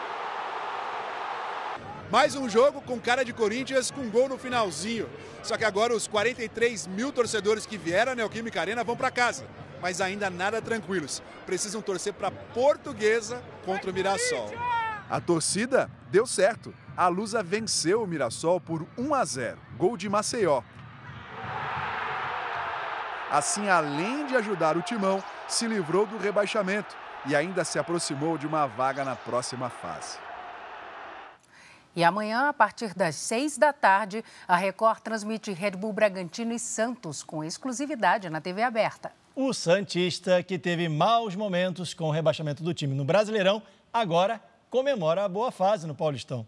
[2.12, 5.08] Mais um jogo com cara de Corinthians com gol no finalzinho.
[5.41, 9.45] Só que agora os 43 mil torcedores que vieram à Neoquímica Arena vão para casa.
[9.82, 11.22] Mas ainda nada tranquilos.
[11.45, 14.52] Precisam torcer para Portuguesa contra o Mirassol.
[15.10, 16.74] A torcida deu certo.
[17.00, 19.58] A Lusa venceu o Mirassol por 1 a 0.
[19.78, 20.62] Gol de Maceió.
[23.32, 26.93] Assim, além de ajudar o Timão, se livrou do rebaixamento
[27.26, 30.18] e ainda se aproximou de uma vaga na próxima fase.
[31.95, 36.60] E amanhã, a partir das seis da tarde, a Record transmite Red Bull Bragantino e
[36.60, 39.14] Santos com exclusividade na TV aberta.
[39.34, 45.24] O Santista, que teve maus momentos com o rebaixamento do time no Brasileirão, agora comemora
[45.24, 46.45] a boa fase no Paulistão.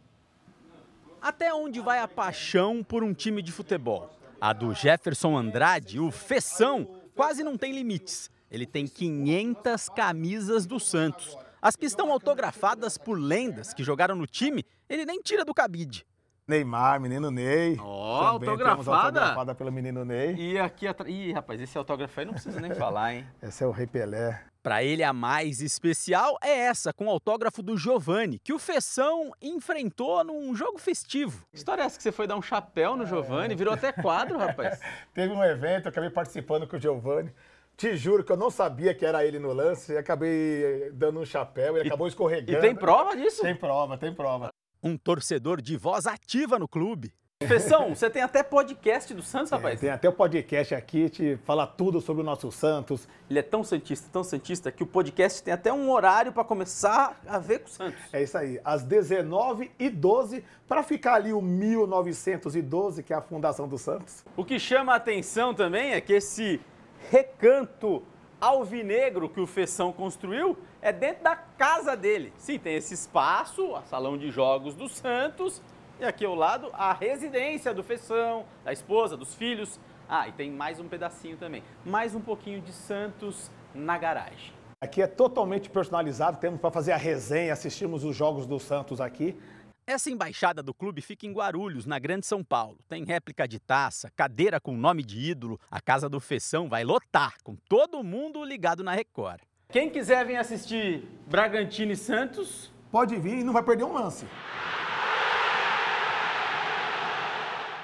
[1.21, 4.09] Até onde vai a paixão por um time de futebol?
[4.41, 8.27] A do Jefferson Andrade, o Feção, quase não tem limites.
[8.49, 11.37] Ele tem 500 camisas do Santos.
[11.61, 16.03] As que estão autografadas por lendas que jogaram no time, ele nem tira do cabide.
[16.47, 17.77] Neymar, menino Ney.
[17.79, 18.91] Ó, oh, autografada.
[18.91, 20.35] autografada pelo menino Ney.
[20.35, 21.11] E aqui atrás.
[21.13, 23.25] Ih, rapaz, esse autógrafo aí não precisa nem falar, hein?
[23.41, 24.43] Esse é o Rei Pelé.
[24.63, 29.31] Para ele, a mais especial é essa, com o autógrafo do Giovani, que o Fessão
[29.41, 31.45] enfrentou num jogo festivo.
[31.49, 33.55] Que história é essa que você foi dar um chapéu no Giovani?
[33.55, 34.79] Virou até quadro, rapaz.
[35.15, 37.33] Teve um evento, eu acabei participando com o Giovani.
[37.75, 41.25] Te juro que eu não sabia que era ele no lance, e acabei dando um
[41.25, 42.59] chapéu, ele e, acabou escorregando.
[42.59, 43.41] E tem prova disso?
[43.41, 44.51] Tem prova, tem prova.
[44.83, 47.13] Um torcedor de voz ativa no clube.
[47.47, 49.79] Fessão, você tem até podcast do Santos, rapaz?
[49.79, 53.07] tem até o podcast aqui, te fala tudo sobre o nosso Santos.
[53.29, 57.19] Ele é tão santista, tão santista, que o podcast tem até um horário para começar
[57.27, 57.99] a ver com o Santos.
[58.13, 63.77] É isso aí, às 19h12, para ficar ali o 1912, que é a fundação do
[63.77, 64.23] Santos.
[64.37, 66.61] O que chama a atenção também é que esse
[67.09, 68.03] recanto
[68.41, 72.33] alvinegro que o Fessão construiu é dentro da casa dele.
[72.37, 75.61] Sim, tem esse espaço, a salão de jogos do Santos,
[75.99, 79.79] e aqui ao lado a residência do Fessão, da esposa, dos filhos.
[80.09, 81.63] Ah, e tem mais um pedacinho também.
[81.85, 84.51] Mais um pouquinho de Santos na garagem.
[84.81, 89.37] Aqui é totalmente personalizado, temos para fazer a resenha, assistimos os jogos do Santos aqui.
[89.91, 92.77] Essa embaixada do clube fica em Guarulhos, na Grande São Paulo.
[92.87, 95.59] Tem réplica de taça, cadeira com nome de ídolo.
[95.69, 99.41] A casa do Fessão vai lotar, com todo mundo ligado na Record.
[99.67, 104.25] Quem quiser vir assistir Bragantino e Santos, pode vir e não vai perder um lance.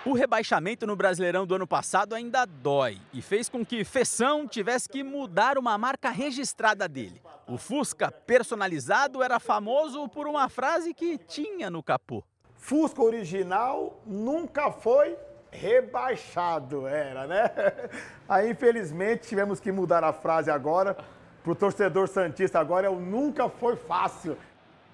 [0.08, 4.88] O rebaixamento no Brasileirão do ano passado ainda dói e fez com que Fessão tivesse
[4.88, 7.22] que mudar uma marca registrada dele.
[7.46, 12.24] O Fusca personalizado era famoso por uma frase que tinha no capô.
[12.56, 15.18] Fusca original nunca foi
[15.52, 17.52] rebaixado, era, né?
[18.30, 20.96] Aí, infelizmente, tivemos que mudar a frase agora.
[21.44, 24.38] Para o torcedor Santista agora é o nunca foi fácil.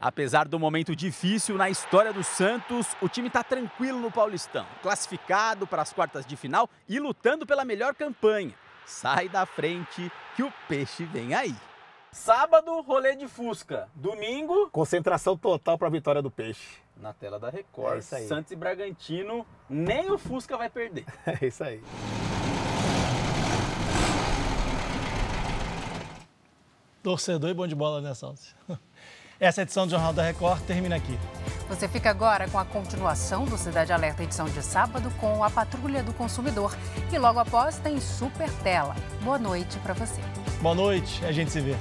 [0.04, 5.66] Apesar do momento difícil na história do Santos, o time está tranquilo no Paulistão, classificado
[5.66, 8.54] para as quartas de final e lutando pela melhor campanha.
[8.86, 11.56] Sai da frente que o peixe vem aí.
[12.12, 13.88] Sábado, rolê de Fusca.
[13.95, 16.80] Domingo, concentração total para a vitória do peixe.
[16.97, 17.95] Na tela da Record.
[17.95, 18.28] É isso aí.
[18.28, 21.06] Santos e Bragantino, nem o Fusca vai perder.
[21.26, 21.82] É isso aí.
[27.01, 28.54] Torcedor e bom de bola, né, Santos?
[29.39, 31.17] Essa edição do Jornal da Record termina aqui.
[31.67, 36.03] Você fica agora com a continuação do Cidade Alerta, edição de sábado, com a Patrulha
[36.03, 36.75] do Consumidor.
[37.11, 38.95] E logo após tem Super Tela.
[39.21, 40.21] Boa noite para você.
[40.61, 41.75] Boa noite, a gente se vê.